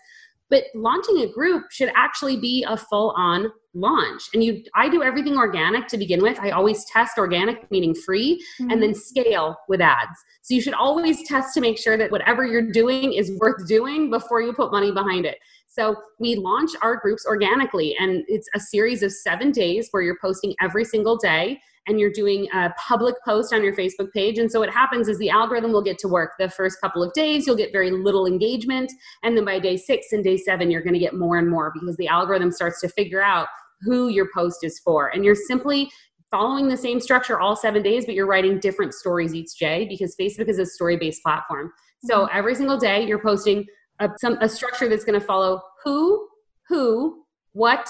But 0.51 0.65
launching 0.75 1.19
a 1.19 1.33
group 1.33 1.71
should 1.71 1.93
actually 1.95 2.37
be 2.37 2.65
a 2.69 2.77
full 2.77 3.15
on 3.17 3.53
launch. 3.73 4.23
And 4.35 4.43
you 4.43 4.65
I 4.75 4.89
do 4.89 5.05
everything 5.05 5.37
organic 5.37 5.87
to 5.89 5.99
begin 5.99 6.21
with. 6.21 6.39
I 6.41 6.51
always 6.51 6.85
test 6.87 7.19
organic 7.19 7.71
meaning 7.71 7.95
free 7.95 8.43
mm-hmm. 8.61 8.71
and 8.71 8.83
then 8.83 8.95
scale 8.95 9.57
with 9.69 9.81
ads. 9.81 10.19
So 10.43 10.55
you 10.55 10.61
should 10.61 10.75
always 10.75 11.23
test 11.29 11.55
to 11.55 11.61
make 11.61 11.79
sure 11.79 11.97
that 11.97 12.11
whatever 12.11 12.45
you're 12.45 12.73
doing 12.73 13.13
is 13.13 13.31
worth 13.39 13.69
doing 13.69 14.11
before 14.11 14.41
you 14.41 14.53
put 14.53 14.73
money 14.73 14.91
behind 14.91 15.27
it. 15.27 15.39
So 15.77 15.95
we 16.19 16.37
launch 16.37 16.71
our 16.81 16.97
groups 16.97 17.27
organically, 17.27 17.95
and 18.01 18.25
it's 18.29 18.49
a 18.55 18.61
series 18.61 19.03
of 19.03 19.13
seven 19.13 19.51
days 19.51 19.89
where 19.91 20.03
you're 20.03 20.17
posting 20.23 20.55
every 20.63 20.87
single 20.87 21.19
day 21.19 21.61
and 21.87 22.01
you're 22.01 22.11
doing 22.11 22.49
a 22.55 22.73
public 22.79 23.15
post 23.27 23.53
on 23.53 23.63
your 23.63 23.77
Facebook 23.77 24.11
page. 24.13 24.39
And 24.39 24.51
so 24.51 24.59
what 24.59 24.71
happens 24.71 25.07
is 25.07 25.19
the 25.19 25.29
algorithm 25.29 25.73
will 25.73 25.83
get 25.83 25.99
to 25.99 26.09
work 26.09 26.33
the 26.39 26.49
first 26.49 26.81
couple 26.81 27.03
of 27.03 27.13
days, 27.13 27.47
you'll 27.47 27.57
get 27.57 27.73
very 27.73 27.91
little 27.91 28.27
engagement. 28.27 28.91
And 29.23 29.37
then 29.37 29.45
by 29.45 29.59
day 29.59 29.77
six 29.77 30.13
and 30.13 30.25
day 30.25 30.39
seven, 30.39 30.71
you're 30.71 30.83
going 30.83 30.95
to 30.95 30.99
get 30.99 31.15
more 31.15 31.37
and 31.37 31.51
more 31.51 31.71
because 31.75 31.97
the 31.99 32.09
algorithm 32.09 32.53
starts 32.53 32.81
to 32.81 32.89
figure 32.89 33.23
out 33.23 33.47
who 33.83 34.09
your 34.09 34.29
post 34.35 34.65
is 34.65 34.79
for. 34.79 35.09
And 35.09 35.27
you're 35.27 35.35
simply 35.35 35.91
following 36.31 36.69
the 36.69 36.77
same 36.77 37.01
structure 37.01 37.39
all 37.39 37.55
seven 37.55 37.83
days, 37.83 38.07
but 38.07 38.15
you're 38.15 38.27
writing 38.27 38.59
different 38.61 38.95
stories 38.95 39.35
each 39.35 39.59
day 39.61 39.87
because 39.87 40.17
Facebook 40.19 40.49
is 40.49 40.59
a 40.59 40.65
story 40.65 40.97
based 40.97 41.23
platform. 41.23 41.71
So 42.03 42.21
mm-hmm. 42.21 42.39
every 42.39 42.55
single 42.55 42.79
day, 42.79 43.07
you're 43.07 43.23
posting 43.23 43.67
a, 44.01 44.11
some, 44.19 44.39
a 44.41 44.49
structure 44.49 44.89
that's 44.89 45.05
going 45.05 45.19
to 45.19 45.25
follow 45.27 45.63
who, 45.85 46.29
who, 46.69 47.25
what, 47.53 47.89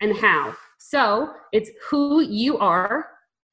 and 0.00 0.16
how. 0.16 0.54
So 0.78 1.32
it's 1.52 1.70
who 1.88 2.20
you 2.22 2.58
are, 2.58 3.06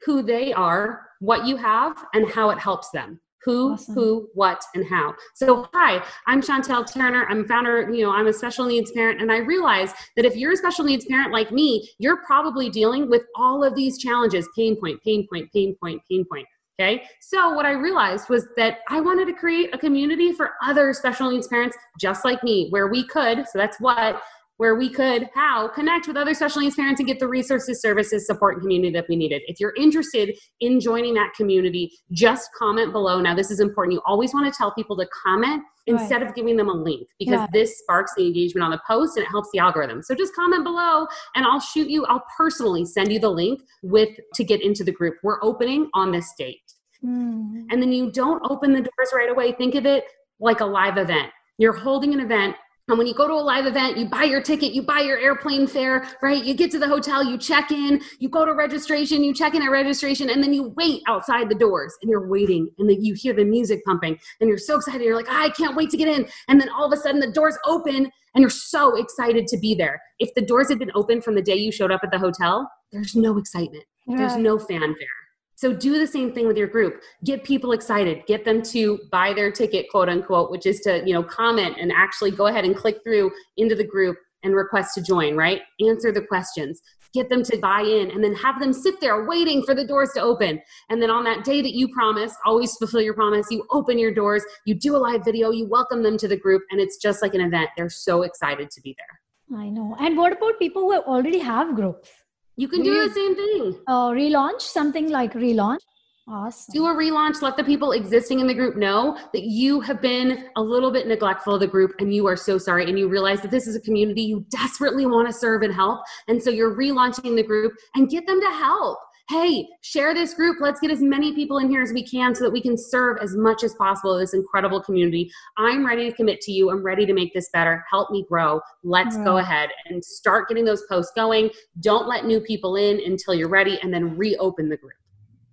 who 0.05 0.21
they 0.21 0.53
are, 0.53 1.07
what 1.19 1.45
you 1.45 1.55
have, 1.55 2.03
and 2.13 2.29
how 2.29 2.49
it 2.49 2.59
helps 2.59 2.89
them. 2.89 3.19
Who, 3.43 3.73
awesome. 3.73 3.95
who, 3.95 4.29
what, 4.35 4.61
and 4.75 4.85
how. 4.85 5.15
So, 5.33 5.67
hi, 5.73 6.03
I'm 6.27 6.41
Chantel 6.41 6.85
Turner. 6.91 7.25
I'm 7.27 7.47
founder, 7.47 7.91
you 7.91 8.03
know, 8.03 8.11
I'm 8.11 8.27
a 8.27 8.33
special 8.33 8.67
needs 8.67 8.91
parent. 8.91 9.19
And 9.19 9.31
I 9.31 9.37
realize 9.37 9.93
that 10.15 10.25
if 10.25 10.35
you're 10.35 10.51
a 10.51 10.57
special 10.57 10.85
needs 10.85 11.05
parent 11.05 11.31
like 11.31 11.51
me, 11.51 11.89
you're 11.97 12.23
probably 12.23 12.69
dealing 12.69 13.09
with 13.09 13.23
all 13.35 13.63
of 13.63 13.73
these 13.75 13.97
challenges 13.97 14.47
pain 14.55 14.79
point, 14.79 15.01
pain 15.01 15.27
point, 15.27 15.51
pain 15.51 15.75
point, 15.81 16.03
pain 16.07 16.23
point. 16.31 16.47
Okay. 16.79 17.03
So 17.19 17.51
what 17.51 17.65
I 17.65 17.71
realized 17.71 18.29
was 18.29 18.47
that 18.57 18.79
I 18.89 19.01
wanted 19.01 19.25
to 19.25 19.33
create 19.33 19.73
a 19.73 19.77
community 19.77 20.31
for 20.33 20.53
other 20.63 20.93
special 20.93 21.29
needs 21.29 21.47
parents 21.47 21.77
just 21.99 22.25
like 22.25 22.43
me, 22.43 22.69
where 22.69 22.87
we 22.87 23.05
could, 23.05 23.45
so 23.47 23.59
that's 23.59 23.79
what, 23.79 24.21
where 24.61 24.75
we 24.75 24.91
could, 24.91 25.27
how, 25.33 25.67
connect 25.69 26.07
with 26.07 26.15
other 26.15 26.35
special 26.35 26.61
needs 26.61 26.75
parents 26.75 26.99
and 26.99 27.07
get 27.07 27.17
the 27.17 27.27
resources, 27.27 27.81
services, 27.81 28.27
support, 28.27 28.53
and 28.53 28.61
community 28.61 28.93
that 28.93 29.07
we 29.09 29.15
needed. 29.15 29.41
If 29.47 29.59
you're 29.59 29.73
interested 29.75 30.37
in 30.59 30.79
joining 30.79 31.15
that 31.15 31.33
community, 31.35 31.91
just 32.11 32.47
comment 32.59 32.91
below. 32.91 33.19
Now, 33.19 33.33
this 33.33 33.49
is 33.49 33.59
important. 33.59 33.95
You 33.95 34.01
always 34.05 34.35
want 34.35 34.45
to 34.45 34.55
tell 34.55 34.71
people 34.71 34.95
to 34.97 35.07
comment 35.25 35.63
instead 35.87 36.21
right. 36.21 36.29
of 36.29 36.35
giving 36.35 36.57
them 36.57 36.69
a 36.69 36.73
link 36.73 37.07
because 37.17 37.39
yeah. 37.39 37.47
this 37.51 37.79
sparks 37.79 38.11
the 38.15 38.27
engagement 38.27 38.63
on 38.63 38.69
the 38.69 38.79
post 38.87 39.17
and 39.17 39.25
it 39.25 39.29
helps 39.29 39.49
the 39.51 39.57
algorithm. 39.57 40.03
So 40.03 40.13
just 40.13 40.35
comment 40.35 40.63
below 40.63 41.07
and 41.35 41.43
I'll 41.43 41.59
shoot 41.59 41.89
you, 41.89 42.05
I'll 42.05 42.23
personally 42.37 42.85
send 42.85 43.11
you 43.11 43.19
the 43.19 43.31
link 43.31 43.61
with 43.81 44.09
to 44.35 44.43
get 44.43 44.61
into 44.61 44.83
the 44.83 44.91
group. 44.91 45.15
We're 45.23 45.43
opening 45.43 45.89
on 45.95 46.11
this 46.11 46.31
date. 46.37 46.59
Mm. 47.03 47.65
And 47.71 47.81
then 47.81 47.91
you 47.91 48.11
don't 48.11 48.43
open 48.47 48.73
the 48.73 48.81
doors 48.81 49.09
right 49.11 49.31
away. 49.31 49.53
Think 49.53 49.73
of 49.73 49.87
it 49.87 50.03
like 50.39 50.59
a 50.59 50.65
live 50.65 50.99
event. 50.99 51.31
You're 51.57 51.73
holding 51.73 52.13
an 52.13 52.19
event 52.19 52.55
and 52.87 52.97
when 52.97 53.07
you 53.07 53.13
go 53.13 53.27
to 53.27 53.33
a 53.33 53.35
live 53.35 53.65
event, 53.65 53.97
you 53.97 54.05
buy 54.05 54.23
your 54.23 54.41
ticket, 54.41 54.73
you 54.73 54.81
buy 54.81 54.99
your 54.99 55.17
airplane 55.17 55.67
fare, 55.67 56.05
right? 56.21 56.43
You 56.43 56.53
get 56.53 56.71
to 56.71 56.79
the 56.79 56.87
hotel, 56.87 57.23
you 57.23 57.37
check 57.37 57.71
in, 57.71 58.01
you 58.19 58.27
go 58.27 58.45
to 58.45 58.53
registration, 58.53 59.23
you 59.23 59.33
check 59.33 59.53
in 59.53 59.61
at 59.61 59.69
registration, 59.69 60.29
and 60.29 60.43
then 60.43 60.53
you 60.53 60.73
wait 60.75 61.01
outside 61.07 61.47
the 61.47 61.55
doors 61.55 61.95
and 62.01 62.09
you're 62.09 62.27
waiting 62.27 62.69
and 62.79 62.89
then 62.89 63.03
you 63.03 63.13
hear 63.13 63.33
the 63.33 63.45
music 63.45 63.83
pumping 63.85 64.17
and 64.39 64.49
you're 64.49 64.57
so 64.57 64.77
excited. 64.77 65.01
You're 65.03 65.15
like, 65.15 65.29
I 65.29 65.49
can't 65.49 65.75
wait 65.75 65.89
to 65.91 65.97
get 65.97 66.07
in. 66.07 66.27
And 66.47 66.59
then 66.59 66.69
all 66.69 66.85
of 66.85 66.91
a 66.91 67.01
sudden 67.01 67.19
the 67.19 67.31
doors 67.31 67.57
open 67.65 68.11
and 68.33 68.41
you're 68.41 68.49
so 68.49 68.95
excited 68.95 69.47
to 69.47 69.57
be 69.57 69.75
there. 69.75 70.01
If 70.19 70.33
the 70.35 70.41
doors 70.41 70.69
had 70.69 70.79
been 70.79 70.91
open 70.95 71.21
from 71.21 71.35
the 71.35 71.41
day 71.41 71.55
you 71.55 71.71
showed 71.71 71.91
up 71.91 72.01
at 72.03 72.11
the 72.11 72.19
hotel, 72.19 72.69
there's 72.91 73.15
no 73.15 73.37
excitement, 73.37 73.85
there's 74.07 74.35
no 74.35 74.57
fanfare. 74.59 75.20
So 75.61 75.71
do 75.71 75.99
the 75.99 76.07
same 76.07 76.33
thing 76.33 76.47
with 76.47 76.57
your 76.57 76.67
group. 76.67 77.03
Get 77.23 77.43
people 77.43 77.71
excited. 77.71 78.23
Get 78.25 78.45
them 78.45 78.63
to 78.63 78.99
buy 79.11 79.31
their 79.31 79.51
ticket, 79.51 79.85
quote 79.91 80.09
unquote, 80.09 80.49
which 80.49 80.65
is 80.65 80.79
to, 80.79 81.03
you 81.05 81.13
know, 81.13 81.21
comment 81.21 81.75
and 81.79 81.91
actually 81.91 82.31
go 82.31 82.47
ahead 82.47 82.65
and 82.65 82.75
click 82.75 82.97
through 83.03 83.29
into 83.57 83.75
the 83.75 83.85
group 83.85 84.17
and 84.41 84.55
request 84.55 84.95
to 84.95 85.03
join, 85.03 85.35
right? 85.35 85.61
Answer 85.79 86.11
the 86.11 86.23
questions. 86.23 86.81
Get 87.13 87.29
them 87.29 87.43
to 87.43 87.59
buy 87.59 87.81
in 87.81 88.09
and 88.09 88.23
then 88.23 88.33
have 88.33 88.59
them 88.59 88.73
sit 88.73 88.99
there 88.99 89.27
waiting 89.27 89.61
for 89.61 89.75
the 89.75 89.85
doors 89.85 90.09
to 90.15 90.21
open. 90.21 90.59
And 90.89 90.99
then 90.99 91.11
on 91.11 91.23
that 91.25 91.43
day 91.43 91.61
that 91.61 91.75
you 91.75 91.89
promise, 91.89 92.33
always 92.43 92.75
fulfill 92.77 93.01
your 93.01 93.13
promise, 93.13 93.45
you 93.51 93.63
open 93.69 93.99
your 93.99 94.15
doors, 94.15 94.43
you 94.65 94.73
do 94.73 94.95
a 94.95 94.97
live 94.97 95.23
video, 95.23 95.51
you 95.51 95.67
welcome 95.67 96.01
them 96.01 96.17
to 96.17 96.27
the 96.27 96.37
group, 96.37 96.63
and 96.71 96.81
it's 96.81 96.97
just 96.97 97.21
like 97.21 97.35
an 97.35 97.41
event. 97.41 97.69
They're 97.77 97.87
so 97.87 98.23
excited 98.23 98.71
to 98.71 98.81
be 98.81 98.95
there. 98.97 99.59
I 99.59 99.69
know. 99.69 99.95
And 99.99 100.17
what 100.17 100.31
about 100.31 100.57
people 100.57 100.89
who 100.89 100.95
already 101.01 101.37
have 101.37 101.75
groups? 101.75 102.09
You 102.57 102.67
can 102.67 102.83
do, 102.83 102.93
do 102.93 103.07
the 103.07 103.13
same 103.13 103.35
thing. 103.35 103.81
Uh, 103.87 104.09
relaunch 104.09 104.61
something 104.61 105.09
like 105.09 105.33
relaunch. 105.33 105.79
Awesome. 106.27 106.71
Do 106.73 106.85
a 106.85 106.93
relaunch. 106.93 107.41
Let 107.41 107.57
the 107.57 107.63
people 107.63 107.91
existing 107.91 108.39
in 108.39 108.47
the 108.47 108.53
group 108.53 108.77
know 108.77 109.17
that 109.33 109.43
you 109.43 109.81
have 109.81 110.01
been 110.01 110.49
a 110.55 110.61
little 110.61 110.91
bit 110.91 111.07
neglectful 111.07 111.55
of 111.55 111.59
the 111.59 111.67
group 111.67 111.93
and 111.99 112.13
you 112.13 112.27
are 112.27 112.37
so 112.37 112.57
sorry. 112.57 112.87
And 112.87 112.97
you 112.97 113.09
realize 113.09 113.41
that 113.41 113.51
this 113.51 113.67
is 113.67 113.75
a 113.75 113.81
community 113.81 114.21
you 114.21 114.45
desperately 114.49 115.05
want 115.05 115.27
to 115.27 115.33
serve 115.33 115.63
and 115.63 115.73
help. 115.73 116.01
And 116.27 116.41
so 116.41 116.49
you're 116.49 116.75
relaunching 116.75 117.35
the 117.35 117.43
group 117.43 117.73
and 117.95 118.09
get 118.09 118.27
them 118.27 118.39
to 118.39 118.49
help 118.51 118.99
hey, 119.31 119.65
share 119.81 120.13
this 120.13 120.33
group. 120.33 120.57
Let's 120.59 120.81
get 120.81 120.91
as 120.91 121.01
many 121.01 121.33
people 121.33 121.59
in 121.59 121.69
here 121.69 121.81
as 121.81 121.93
we 121.93 122.05
can 122.05 122.35
so 122.35 122.43
that 122.43 122.51
we 122.51 122.61
can 122.61 122.77
serve 122.77 123.17
as 123.21 123.33
much 123.33 123.63
as 123.63 123.73
possible 123.75 124.17
this 124.17 124.33
incredible 124.33 124.81
community. 124.81 125.31
I'm 125.57 125.85
ready 125.85 126.09
to 126.09 126.15
commit 126.15 126.41
to 126.41 126.51
you. 126.51 126.69
I'm 126.69 126.83
ready 126.83 127.05
to 127.05 127.13
make 127.13 127.33
this 127.33 127.49
better. 127.53 127.83
Help 127.89 128.11
me 128.11 128.25
grow. 128.27 128.59
Let's 128.83 129.15
go 129.15 129.23
mm-hmm. 129.23 129.37
ahead 129.37 129.69
and 129.85 130.03
start 130.03 130.49
getting 130.49 130.65
those 130.65 130.83
posts 130.89 131.13
going. 131.15 131.49
Don't 131.79 132.07
let 132.07 132.25
new 132.25 132.41
people 132.41 132.75
in 132.75 132.99
until 133.05 133.33
you're 133.33 133.47
ready 133.47 133.79
and 133.81 133.93
then 133.93 134.17
reopen 134.17 134.67
the 134.67 134.77
group. 134.77 134.93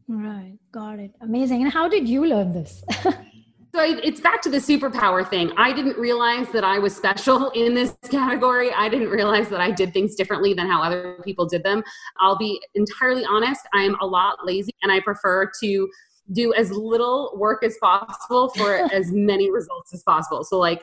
Right. 0.09 0.59
Got 0.73 0.99
it. 0.99 1.13
Amazing. 1.21 1.63
And 1.63 1.73
how 1.73 1.89
did 1.89 2.09
you 2.09 2.27
learn 2.27 2.53
this? 2.53 2.83
So 3.75 3.83
it's 3.83 4.21
back 4.21 4.41
to 4.43 4.51
the 4.51 4.59
superpower 4.59 5.29
thing. 5.29 5.53
I 5.59 5.73
didn't 5.73 5.99
realize 5.99 6.49
that 6.53 6.65
I 6.65 6.79
was 6.79 6.97
special 6.97 7.51
in 7.51 7.75
this 7.75 7.95
category. 8.11 8.73
I 8.73 8.89
didn't 8.89 9.11
realize 9.11 9.51
that 9.51 9.61
I 9.61 9.71
did 9.71 9.93
things 9.93 10.15
differently 10.15 10.55
than 10.55 10.67
how 10.67 10.83
other 10.83 11.21
people 11.23 11.47
did 11.47 11.63
them. 11.65 11.83
I'll 12.19 12.39
be 12.39 12.61
entirely 12.75 13.25
honest, 13.27 13.61
I'm 13.75 13.95
a 14.01 14.07
lot 14.07 14.39
lazy 14.45 14.73
and 14.83 14.91
I 14.91 15.01
prefer 15.01 15.51
to 15.63 15.89
do 16.33 16.55
as 16.55 16.71
little 16.71 17.33
work 17.37 17.63
as 17.63 17.77
possible 17.81 18.49
for 18.51 18.75
as 18.93 19.13
many 19.13 19.51
results 19.51 19.93
as 19.93 20.03
possible. 20.03 20.45
So, 20.45 20.59
like, 20.59 20.83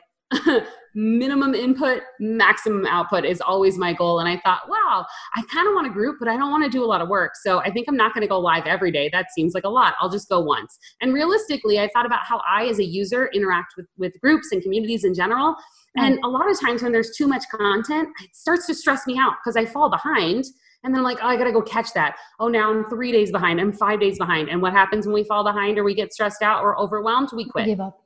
minimum 0.95 1.53
input, 1.53 2.01
maximum 2.19 2.85
output 2.85 3.25
is 3.25 3.41
always 3.41 3.77
my 3.77 3.93
goal. 3.93 4.19
And 4.19 4.29
I 4.29 4.39
thought, 4.45 4.61
wow, 4.69 5.05
I 5.35 5.41
kind 5.43 5.67
of 5.67 5.73
want 5.73 5.87
a 5.87 5.89
group, 5.89 6.17
but 6.19 6.27
I 6.29 6.37
don't 6.37 6.51
want 6.51 6.63
to 6.63 6.69
do 6.69 6.83
a 6.83 6.87
lot 6.87 7.01
of 7.01 7.09
work. 7.09 7.33
So 7.43 7.59
I 7.59 7.69
think 7.69 7.87
I'm 7.89 7.97
not 7.97 8.13
going 8.13 8.21
to 8.21 8.27
go 8.27 8.39
live 8.39 8.65
every 8.65 8.91
day. 8.91 9.09
That 9.11 9.27
seems 9.35 9.53
like 9.53 9.65
a 9.65 9.69
lot. 9.69 9.95
I'll 9.99 10.09
just 10.09 10.29
go 10.29 10.39
once. 10.39 10.77
And 11.01 11.13
realistically, 11.13 11.79
I 11.79 11.89
thought 11.93 12.05
about 12.05 12.21
how 12.25 12.41
I, 12.49 12.65
as 12.67 12.79
a 12.79 12.85
user, 12.85 13.29
interact 13.33 13.73
with, 13.77 13.87
with 13.97 14.13
groups 14.21 14.51
and 14.51 14.61
communities 14.61 15.03
in 15.03 15.13
general. 15.13 15.55
And 15.97 16.19
a 16.23 16.27
lot 16.27 16.49
of 16.49 16.59
times 16.59 16.83
when 16.83 16.91
there's 16.91 17.15
too 17.15 17.27
much 17.27 17.43
content, 17.49 18.09
it 18.21 18.35
starts 18.35 18.67
to 18.67 18.73
stress 18.73 19.07
me 19.07 19.17
out 19.17 19.33
because 19.41 19.55
I 19.55 19.65
fall 19.65 19.89
behind 19.89 20.45
And 20.85 20.93
then 20.93 20.99
I'm 20.99 21.03
like, 21.03 21.17
oh, 21.21 21.27
I 21.27 21.35
gotta 21.35 21.51
go 21.51 21.63
catch 21.63 21.93
that. 21.93 22.15
Oh, 22.39 22.47
now 22.47 22.71
I'm 22.71 22.87
three 22.89 23.11
days 23.11 23.31
behind. 23.31 23.59
I'm 23.59 23.73
five 23.73 23.99
days 23.99 24.19
behind. 24.19 24.49
And 24.49 24.61
what 24.61 24.71
happens 24.71 25.07
when 25.07 25.15
we 25.15 25.23
fall 25.23 25.43
behind 25.43 25.79
or 25.79 25.83
we 25.83 25.95
get 25.95 26.13
stressed 26.13 26.43
out 26.43 26.63
or 26.63 26.79
overwhelmed? 26.79 27.29
We 27.35 27.49
quit. 27.49 27.65
Give 27.65 27.81
up. 27.81 28.04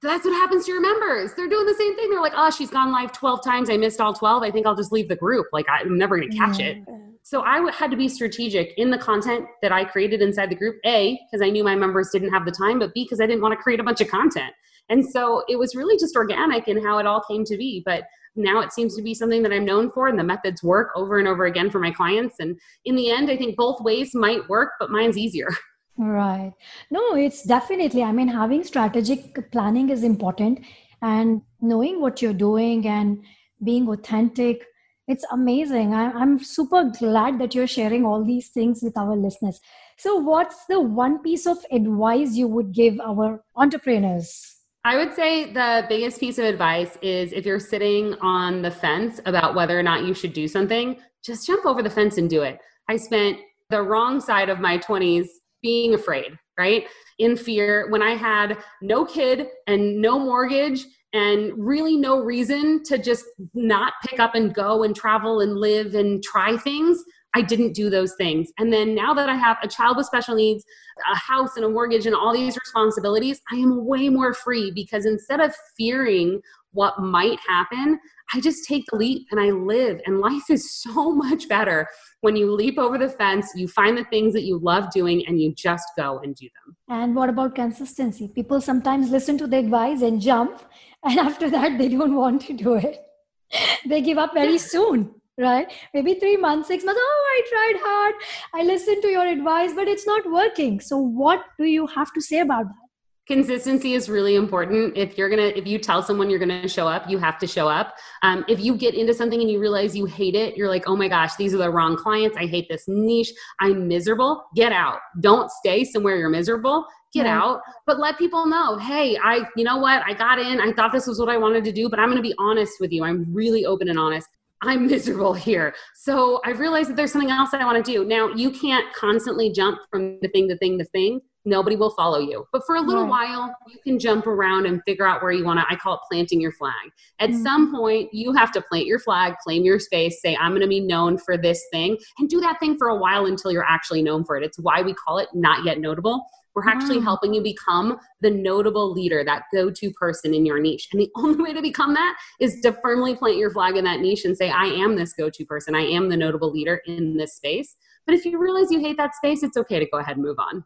That's 0.00 0.24
what 0.24 0.32
happens 0.34 0.66
to 0.66 0.72
your 0.72 0.80
members. 0.80 1.34
They're 1.34 1.48
doing 1.48 1.66
the 1.66 1.74
same 1.74 1.96
thing. 1.96 2.10
They're 2.10 2.20
like, 2.20 2.34
oh, 2.36 2.50
she's 2.50 2.70
gone 2.70 2.92
live 2.92 3.12
12 3.12 3.42
times. 3.42 3.68
I 3.68 3.76
missed 3.76 4.00
all 4.00 4.14
12. 4.14 4.42
I 4.44 4.50
think 4.50 4.64
I'll 4.64 4.76
just 4.76 4.92
leave 4.92 5.08
the 5.08 5.16
group. 5.16 5.46
Like, 5.52 5.66
I'm 5.68 5.98
never 5.98 6.16
going 6.16 6.30
to 6.30 6.36
catch 6.36 6.60
it. 6.60 6.78
So 7.22 7.42
I 7.42 7.70
had 7.72 7.90
to 7.90 7.96
be 7.96 8.08
strategic 8.08 8.72
in 8.78 8.90
the 8.90 8.98
content 8.98 9.46
that 9.60 9.72
I 9.72 9.84
created 9.84 10.22
inside 10.22 10.50
the 10.50 10.54
group. 10.54 10.76
A, 10.86 11.18
because 11.30 11.44
I 11.44 11.50
knew 11.50 11.64
my 11.64 11.74
members 11.74 12.10
didn't 12.10 12.32
have 12.32 12.44
the 12.44 12.52
time, 12.52 12.78
but 12.78 12.94
B, 12.94 13.04
because 13.04 13.20
I 13.20 13.26
didn't 13.26 13.42
want 13.42 13.52
to 13.52 13.62
create 13.62 13.80
a 13.80 13.82
bunch 13.82 14.00
of 14.00 14.08
content. 14.08 14.52
And 14.88 15.04
so 15.04 15.42
it 15.48 15.58
was 15.58 15.74
really 15.74 15.98
just 15.98 16.16
organic 16.16 16.68
in 16.68 16.82
how 16.82 16.98
it 16.98 17.06
all 17.06 17.22
came 17.28 17.44
to 17.44 17.56
be. 17.56 17.82
But 17.84 18.04
now 18.36 18.60
it 18.60 18.72
seems 18.72 18.96
to 18.96 19.02
be 19.02 19.14
something 19.14 19.42
that 19.42 19.52
I'm 19.52 19.64
known 19.64 19.90
for, 19.90 20.08
and 20.08 20.18
the 20.18 20.24
methods 20.24 20.62
work 20.62 20.90
over 20.94 21.18
and 21.18 21.26
over 21.26 21.46
again 21.46 21.70
for 21.70 21.80
my 21.80 21.90
clients. 21.90 22.36
And 22.38 22.58
in 22.84 22.94
the 22.94 23.10
end, 23.10 23.30
I 23.30 23.36
think 23.36 23.56
both 23.56 23.80
ways 23.80 24.14
might 24.14 24.48
work, 24.48 24.72
but 24.78 24.90
mine's 24.90 25.18
easier. 25.18 25.48
Right. 25.98 26.52
No, 26.92 27.16
it's 27.16 27.42
definitely, 27.42 28.04
I 28.04 28.12
mean, 28.12 28.28
having 28.28 28.62
strategic 28.62 29.50
planning 29.50 29.90
is 29.90 30.04
important 30.04 30.60
and 31.02 31.42
knowing 31.60 32.00
what 32.00 32.22
you're 32.22 32.32
doing 32.32 32.86
and 32.86 33.24
being 33.64 33.88
authentic. 33.88 34.64
It's 35.08 35.24
amazing. 35.32 35.94
I, 35.94 36.12
I'm 36.12 36.38
super 36.38 36.92
glad 36.96 37.40
that 37.40 37.52
you're 37.52 37.66
sharing 37.66 38.04
all 38.04 38.24
these 38.24 38.48
things 38.50 38.80
with 38.80 38.96
our 38.96 39.16
listeners. 39.16 39.58
So, 39.96 40.16
what's 40.16 40.66
the 40.66 40.80
one 40.80 41.20
piece 41.20 41.46
of 41.46 41.58
advice 41.72 42.34
you 42.34 42.46
would 42.46 42.72
give 42.72 43.00
our 43.00 43.42
entrepreneurs? 43.56 44.58
I 44.84 44.96
would 44.96 45.12
say 45.14 45.52
the 45.52 45.84
biggest 45.88 46.20
piece 46.20 46.38
of 46.38 46.44
advice 46.44 46.96
is 47.02 47.32
if 47.32 47.44
you're 47.44 47.58
sitting 47.58 48.14
on 48.20 48.62
the 48.62 48.70
fence 48.70 49.20
about 49.26 49.56
whether 49.56 49.76
or 49.76 49.82
not 49.82 50.04
you 50.04 50.14
should 50.14 50.32
do 50.32 50.46
something, 50.46 50.96
just 51.24 51.46
jump 51.46 51.66
over 51.66 51.82
the 51.82 51.90
fence 51.90 52.18
and 52.18 52.30
do 52.30 52.42
it. 52.42 52.60
I 52.88 52.96
spent 52.96 53.38
the 53.70 53.82
wrong 53.82 54.20
side 54.20 54.48
of 54.48 54.60
my 54.60 54.78
20s 54.78 55.26
being 55.62 55.94
afraid, 55.94 56.38
right? 56.58 56.86
In 57.18 57.36
fear 57.36 57.88
when 57.90 58.02
I 58.02 58.12
had 58.12 58.58
no 58.82 59.04
kid 59.04 59.48
and 59.66 60.00
no 60.00 60.18
mortgage 60.18 60.84
and 61.12 61.52
really 61.56 61.96
no 61.96 62.22
reason 62.22 62.82
to 62.84 62.98
just 62.98 63.24
not 63.54 63.94
pick 64.06 64.20
up 64.20 64.34
and 64.34 64.54
go 64.54 64.82
and 64.82 64.94
travel 64.94 65.40
and 65.40 65.56
live 65.56 65.94
and 65.94 66.22
try 66.22 66.56
things. 66.56 67.02
I 67.34 67.42
didn't 67.42 67.74
do 67.74 67.90
those 67.90 68.14
things. 68.16 68.50
And 68.58 68.72
then 68.72 68.94
now 68.94 69.14
that 69.14 69.28
I 69.28 69.34
have 69.34 69.58
a 69.62 69.68
child 69.68 69.96
with 69.96 70.06
special 70.06 70.34
needs, 70.34 70.64
a 71.10 71.16
house 71.16 71.56
and 71.56 71.64
a 71.64 71.68
mortgage 71.68 72.06
and 72.06 72.14
all 72.14 72.32
these 72.32 72.56
responsibilities, 72.56 73.40
I 73.52 73.56
am 73.56 73.86
way 73.86 74.08
more 74.08 74.34
free 74.34 74.72
because 74.74 75.06
instead 75.06 75.40
of 75.40 75.54
fearing 75.76 76.40
what 76.72 76.98
might 77.00 77.38
happen, 77.46 77.98
I 78.34 78.40
just 78.40 78.64
take 78.64 78.84
the 78.90 78.96
leap 78.96 79.26
and 79.30 79.40
I 79.40 79.50
live. 79.50 80.00
And 80.06 80.20
life 80.20 80.50
is 80.50 80.72
so 80.82 81.12
much 81.12 81.48
better 81.48 81.86
when 82.20 82.36
you 82.36 82.52
leap 82.52 82.78
over 82.78 82.98
the 82.98 83.08
fence, 83.08 83.52
you 83.54 83.68
find 83.68 83.96
the 83.96 84.04
things 84.04 84.32
that 84.34 84.42
you 84.42 84.58
love 84.58 84.90
doing, 84.90 85.24
and 85.26 85.40
you 85.40 85.54
just 85.54 85.88
go 85.96 86.18
and 86.18 86.34
do 86.34 86.48
them. 86.64 86.76
And 86.88 87.14
what 87.14 87.28
about 87.28 87.54
consistency? 87.54 88.28
People 88.28 88.60
sometimes 88.60 89.10
listen 89.10 89.38
to 89.38 89.46
the 89.46 89.58
advice 89.58 90.02
and 90.02 90.20
jump, 90.20 90.62
and 91.04 91.18
after 91.18 91.48
that, 91.50 91.78
they 91.78 91.88
don't 91.88 92.16
want 92.16 92.42
to 92.42 92.52
do 92.54 92.74
it. 92.74 93.00
they 93.86 94.02
give 94.02 94.18
up 94.18 94.34
very 94.34 94.58
soon 94.58 95.14
right? 95.40 95.72
Maybe 95.94 96.14
three 96.14 96.36
months, 96.36 96.66
six 96.66 96.84
months. 96.84 97.00
Oh, 97.00 97.24
I 97.36 97.48
tried 97.48 97.80
hard. 97.80 98.14
I 98.54 98.62
listened 98.64 99.02
to 99.02 99.08
your 99.08 99.24
advice, 99.24 99.72
but 99.72 99.86
it's 99.86 100.06
not 100.06 100.28
working. 100.30 100.80
So, 100.80 100.98
what 100.98 101.44
do 101.58 101.64
you 101.64 101.86
have 101.86 102.12
to 102.14 102.20
say 102.20 102.40
about 102.40 102.64
that? 102.64 102.87
Consistency 103.28 103.92
is 103.92 104.08
really 104.08 104.34
important. 104.34 104.96
If 104.96 105.16
you're 105.16 105.28
gonna 105.28 105.52
if 105.54 105.66
you 105.66 105.78
tell 105.78 106.02
someone 106.02 106.30
you're 106.30 106.38
gonna 106.38 106.66
show 106.66 106.88
up 106.88 107.08
you 107.08 107.18
have 107.18 107.38
to 107.38 107.46
show 107.46 107.68
up. 107.68 107.94
Um, 108.22 108.44
if 108.48 108.58
you 108.58 108.74
get 108.76 108.94
into 108.94 109.14
something 109.14 109.40
and 109.40 109.50
you 109.50 109.60
realize 109.60 109.94
you 109.94 110.06
hate 110.06 110.34
it 110.34 110.56
you're 110.56 110.68
like 110.68 110.84
oh 110.88 110.96
my 110.96 111.08
gosh 111.08 111.36
these 111.36 111.54
are 111.54 111.58
the 111.58 111.70
wrong 111.70 111.96
clients. 111.96 112.36
I 112.36 112.46
hate 112.46 112.68
this 112.68 112.84
niche. 112.88 113.32
I'm 113.60 113.86
miserable. 113.86 114.44
Get 114.56 114.72
out. 114.72 114.98
Don't 115.20 115.50
stay 115.50 115.84
somewhere 115.84 116.16
you're 116.16 116.30
miserable. 116.30 116.86
Get 117.12 117.24
right. 117.24 117.30
out. 117.30 117.60
But 117.86 117.98
let 118.00 118.18
people 118.18 118.46
know 118.46 118.78
hey 118.78 119.18
i 119.22 119.42
you 119.56 119.64
know 119.64 119.76
what? 119.76 120.02
I 120.04 120.14
got 120.14 120.38
in. 120.38 120.60
I 120.60 120.72
thought 120.72 120.92
this 120.92 121.06
was 121.06 121.20
what 121.20 121.28
i 121.28 121.36
wanted 121.36 121.64
to 121.64 121.72
do 121.72 121.88
but 121.88 122.00
i'm 122.00 122.14
to 122.16 122.22
be 122.22 122.34
honest 122.38 122.72
with 122.80 122.92
you. 122.92 123.04
I'm 123.04 123.26
really 123.32 123.66
open 123.66 123.88
and 123.88 123.98
honest. 123.98 124.28
I'm 124.62 124.86
miserable 124.94 125.34
here. 125.34 125.74
So 125.94 126.40
I've 126.46 126.60
realized 126.60 126.88
that 126.88 126.96
there's 126.96 127.12
something 127.12 127.30
else 127.30 127.50
I 127.52 127.64
want 127.64 127.84
to 127.84 127.92
do. 127.92 128.04
Now, 128.04 128.28
you 128.28 128.50
can't 128.50 128.92
constantly 128.92 129.52
jump 129.52 129.78
from 129.90 130.18
the 130.20 130.28
thing 130.28 130.48
to 130.48 130.56
thing 130.56 130.78
to 130.78 130.84
thing 130.86 131.20
nobody 131.48 131.76
will 131.76 131.90
follow 131.90 132.18
you. 132.18 132.46
But 132.52 132.62
for 132.66 132.76
a 132.76 132.80
little 132.80 133.04
right. 133.06 133.30
while, 133.30 133.56
you 133.68 133.78
can 133.82 133.98
jump 133.98 134.26
around 134.26 134.66
and 134.66 134.82
figure 134.84 135.06
out 135.06 135.22
where 135.22 135.32
you 135.32 135.44
want 135.44 135.60
to. 135.60 135.66
I 135.68 135.76
call 135.76 135.94
it 135.94 136.00
planting 136.08 136.40
your 136.40 136.52
flag. 136.52 136.74
At 137.18 137.30
mm-hmm. 137.30 137.42
some 137.42 137.74
point, 137.74 138.12
you 138.12 138.32
have 138.34 138.52
to 138.52 138.62
plant 138.62 138.86
your 138.86 138.98
flag, 138.98 139.34
claim 139.42 139.64
your 139.64 139.78
space, 139.78 140.20
say, 140.20 140.36
I'm 140.36 140.52
going 140.52 140.62
to 140.62 140.68
be 140.68 140.80
known 140.80 141.18
for 141.18 141.36
this 141.36 141.64
thing, 141.72 141.96
and 142.18 142.28
do 142.28 142.40
that 142.40 142.60
thing 142.60 142.76
for 142.78 142.88
a 142.88 142.96
while 142.96 143.26
until 143.26 143.50
you're 143.50 143.66
actually 143.66 144.02
known 144.02 144.24
for 144.24 144.36
it. 144.36 144.44
It's 144.44 144.58
why 144.58 144.82
we 144.82 144.94
call 144.94 145.18
it 145.18 145.28
not 145.34 145.64
yet 145.64 145.80
notable. 145.80 146.24
We're 146.54 146.68
actually 146.68 147.00
helping 147.00 147.32
you 147.32 147.40
become 147.40 147.98
the 148.20 148.30
notable 148.30 148.92
leader, 148.92 149.22
that 149.22 149.44
go 149.54 149.70
to 149.70 149.90
person 149.92 150.34
in 150.34 150.44
your 150.44 150.58
niche. 150.58 150.88
And 150.92 151.00
the 151.00 151.10
only 151.16 151.40
way 151.40 151.52
to 151.52 151.62
become 151.62 151.94
that 151.94 152.16
is 152.40 152.60
to 152.62 152.72
firmly 152.82 153.14
plant 153.14 153.36
your 153.36 153.50
flag 153.50 153.76
in 153.76 153.84
that 153.84 154.00
niche 154.00 154.24
and 154.24 154.36
say, 154.36 154.50
I 154.50 154.64
am 154.64 154.96
this 154.96 155.12
go 155.12 155.30
to 155.30 155.44
person. 155.44 155.76
I 155.76 155.82
am 155.82 156.08
the 156.08 156.16
notable 156.16 156.50
leader 156.50 156.80
in 156.86 157.16
this 157.16 157.36
space. 157.36 157.76
But 158.06 158.16
if 158.16 158.24
you 158.24 158.38
realize 158.38 158.72
you 158.72 158.80
hate 158.80 158.96
that 158.96 159.14
space, 159.14 159.42
it's 159.42 159.56
okay 159.56 159.78
to 159.78 159.86
go 159.86 159.98
ahead 159.98 160.16
and 160.16 160.24
move 160.24 160.38
on. 160.38 160.64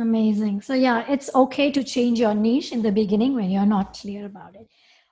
Amazing. 0.00 0.62
So, 0.62 0.74
yeah, 0.74 1.04
it's 1.08 1.34
okay 1.34 1.70
to 1.70 1.84
change 1.84 2.18
your 2.18 2.34
niche 2.34 2.72
in 2.72 2.82
the 2.82 2.92
beginning 2.92 3.34
when 3.34 3.50
you're 3.50 3.66
not 3.66 3.94
clear 3.94 4.26
about 4.26 4.54
it. 4.54 4.66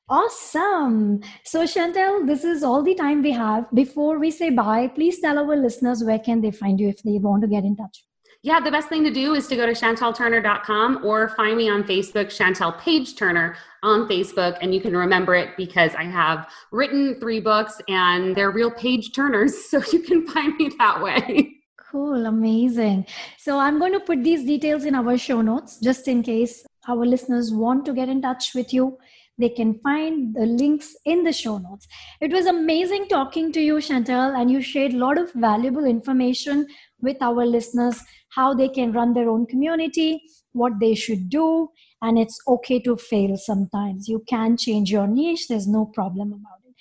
Awesome. 0.08 1.20
So, 1.44 1.64
Chantel, 1.64 2.26
this 2.26 2.44
is 2.44 2.62
all 2.62 2.82
the 2.82 2.94
time 2.94 3.22
we 3.22 3.30
have. 3.32 3.66
Before 3.72 4.18
we 4.18 4.30
say 4.30 4.50
bye, 4.50 4.88
please 4.88 5.20
tell 5.20 5.38
our 5.38 5.56
listeners 5.56 6.02
where 6.02 6.18
can 6.18 6.40
they 6.40 6.50
find 6.50 6.80
you 6.80 6.88
if 6.88 7.02
they 7.02 7.18
want 7.18 7.42
to 7.42 7.48
get 7.48 7.64
in 7.64 7.76
touch. 7.76 8.04
Yeah, 8.42 8.58
the 8.58 8.70
best 8.70 8.88
thing 8.88 9.04
to 9.04 9.10
do 9.10 9.34
is 9.34 9.46
to 9.48 9.56
go 9.56 9.66
to 9.66 9.72
chantelturner.com 9.72 11.04
or 11.04 11.28
find 11.28 11.58
me 11.58 11.68
on 11.68 11.84
Facebook, 11.84 12.26
Chantel 12.26 12.78
Page 12.80 13.14
Turner 13.16 13.56
on 13.82 14.08
Facebook. 14.08 14.56
And 14.62 14.74
you 14.74 14.80
can 14.80 14.96
remember 14.96 15.34
it 15.34 15.50
because 15.58 15.94
I 15.94 16.04
have 16.04 16.48
written 16.72 17.20
three 17.20 17.40
books 17.40 17.82
and 17.86 18.34
they're 18.34 18.50
real 18.50 18.70
page 18.70 19.12
turners. 19.14 19.54
So 19.70 19.82
you 19.92 20.00
can 20.00 20.26
find 20.26 20.56
me 20.56 20.72
that 20.78 21.02
way. 21.02 21.60
Cool, 21.90 22.26
amazing. 22.26 23.07
So 23.37 23.59
I'm 23.59 23.81
going 23.81 23.92
to 23.92 23.98
put 23.98 24.22
these 24.22 24.44
details 24.44 24.85
in 24.85 24.94
our 24.94 25.18
show 25.18 25.40
notes 25.40 25.81
just 25.83 26.07
in 26.07 26.22
case 26.22 26.64
our 26.87 27.05
listeners 27.05 27.53
want 27.53 27.85
to 27.87 27.92
get 27.92 28.09
in 28.09 28.22
touch 28.22 28.55
with 28.55 28.72
you. 28.72 28.96
They 29.38 29.48
can 29.48 29.81
find 29.81 30.33
the 30.33 30.46
links 30.46 30.94
in 31.05 31.24
the 31.24 31.33
show 31.33 31.59
notes. 31.59 31.88
It 32.20 32.31
was 32.31 32.46
amazing 32.46 33.09
talking 33.09 33.50
to 33.53 33.61
you, 33.61 33.76
Chantel, 33.76 34.40
and 34.40 34.50
you 34.53 34.62
shared 34.62 34.92
a 34.92 34.98
lot 34.98 35.18
of 35.18 35.33
valuable 35.33 35.85
information 35.85 36.68
with 37.00 37.16
our 37.20 37.44
listeners 37.44 38.00
how 38.29 38.55
they 38.55 38.68
can 38.68 38.92
run 38.92 39.12
their 39.12 39.29
own 39.29 39.46
community, 39.46 40.22
what 40.53 40.74
they 40.79 40.94
should 40.94 41.29
do, 41.29 41.70
and 42.03 42.18
it's 42.18 42.38
okay 42.46 42.79
to 42.83 42.96
fail 42.96 43.37
sometimes. 43.37 44.09
You 44.09 44.22
can 44.29 44.57
change 44.57 44.92
your 44.92 45.09
niche, 45.09 45.48
there's 45.48 45.66
no 45.66 45.87
problem 45.87 46.29
about 46.29 46.61
it. 46.68 46.74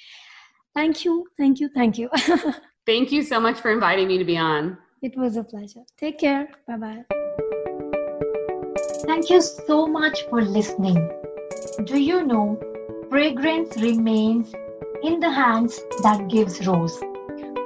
Thank 0.76 1.04
you, 1.04 1.26
thank 1.36 1.60
you, 1.60 1.70
thank 1.74 1.98
you. 1.98 2.10
thank 2.86 3.12
you 3.12 3.24
so 3.24 3.40
much 3.40 3.60
for 3.60 3.72
inviting 3.72 4.08
me 4.08 4.20
to 4.20 4.26
be 4.26 4.38
on. 4.38 4.78
It 5.02 5.18
was 5.18 5.38
a 5.38 5.44
pleasure. 5.44 5.84
Take 5.98 6.20
care. 6.20 6.50
Bye 6.68 6.78
bye. 6.78 7.06
Thank 9.06 9.30
you 9.30 9.42
so 9.42 9.88
much 9.88 10.24
for 10.30 10.42
listening. 10.42 11.10
Do 11.86 12.00
you 12.00 12.26
know 12.26 12.60
fragrance 13.10 13.78
remains 13.78 14.54
in 15.04 15.20
the 15.20 15.32
hands 15.32 15.80
that 16.04 16.28
gives 16.28 16.66
rose? 16.68 17.00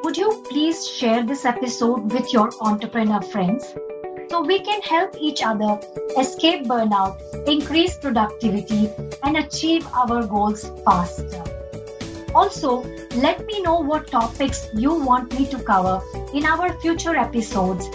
Would 0.03 0.15
you 0.17 0.43
please 0.49 0.87
share 0.87 1.23
this 1.23 1.43
episode 1.43 2.11
with 2.13 2.31
your 2.31 2.51
entrepreneur 2.61 3.21
friends 3.21 3.73
so 4.29 4.41
we 4.41 4.59
can 4.59 4.81
help 4.81 5.15
each 5.19 5.43
other 5.43 5.79
escape 6.17 6.65
burnout, 6.65 7.17
increase 7.47 7.97
productivity, 7.97 8.89
and 9.23 9.37
achieve 9.37 9.87
our 9.87 10.25
goals 10.27 10.69
faster? 10.85 11.52
Also, 12.33 12.83
let 13.15 13.45
me 13.45 13.61
know 13.61 13.79
what 13.79 14.07
topics 14.07 14.67
you 14.73 14.93
want 14.93 15.39
me 15.39 15.45
to 15.47 15.57
cover 15.59 16.01
in 16.33 16.45
our 16.45 16.77
future 16.81 17.15
episodes 17.15 17.87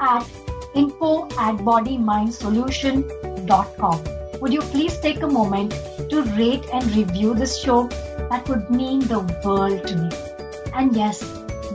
at 0.00 0.26
info 0.74 1.26
at 1.38 1.58
bodymindsolution.com. 1.58 4.04
Would 4.40 4.52
you 4.52 4.60
please 4.60 4.98
take 4.98 5.22
a 5.22 5.28
moment 5.28 5.70
to 6.10 6.22
rate 6.36 6.64
and 6.72 6.84
review 6.96 7.34
this 7.34 7.60
show? 7.60 7.86
That 8.30 8.48
would 8.48 8.70
mean 8.70 9.00
the 9.00 9.20
world 9.44 9.86
to 9.86 9.96
me. 9.96 10.10
And 10.74 10.96
yes, 10.96 11.20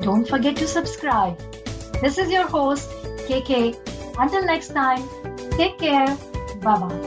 don't 0.02 0.28
forget 0.28 0.56
to 0.58 0.68
subscribe. 0.68 1.38
This 2.02 2.18
is 2.18 2.30
your 2.30 2.48
host, 2.48 2.90
KK. 3.28 3.76
Until 4.20 4.44
next 4.46 4.70
time, 4.70 5.08
take 5.52 5.78
care. 5.78 6.18
Bye 6.62 6.80
bye. 6.80 7.07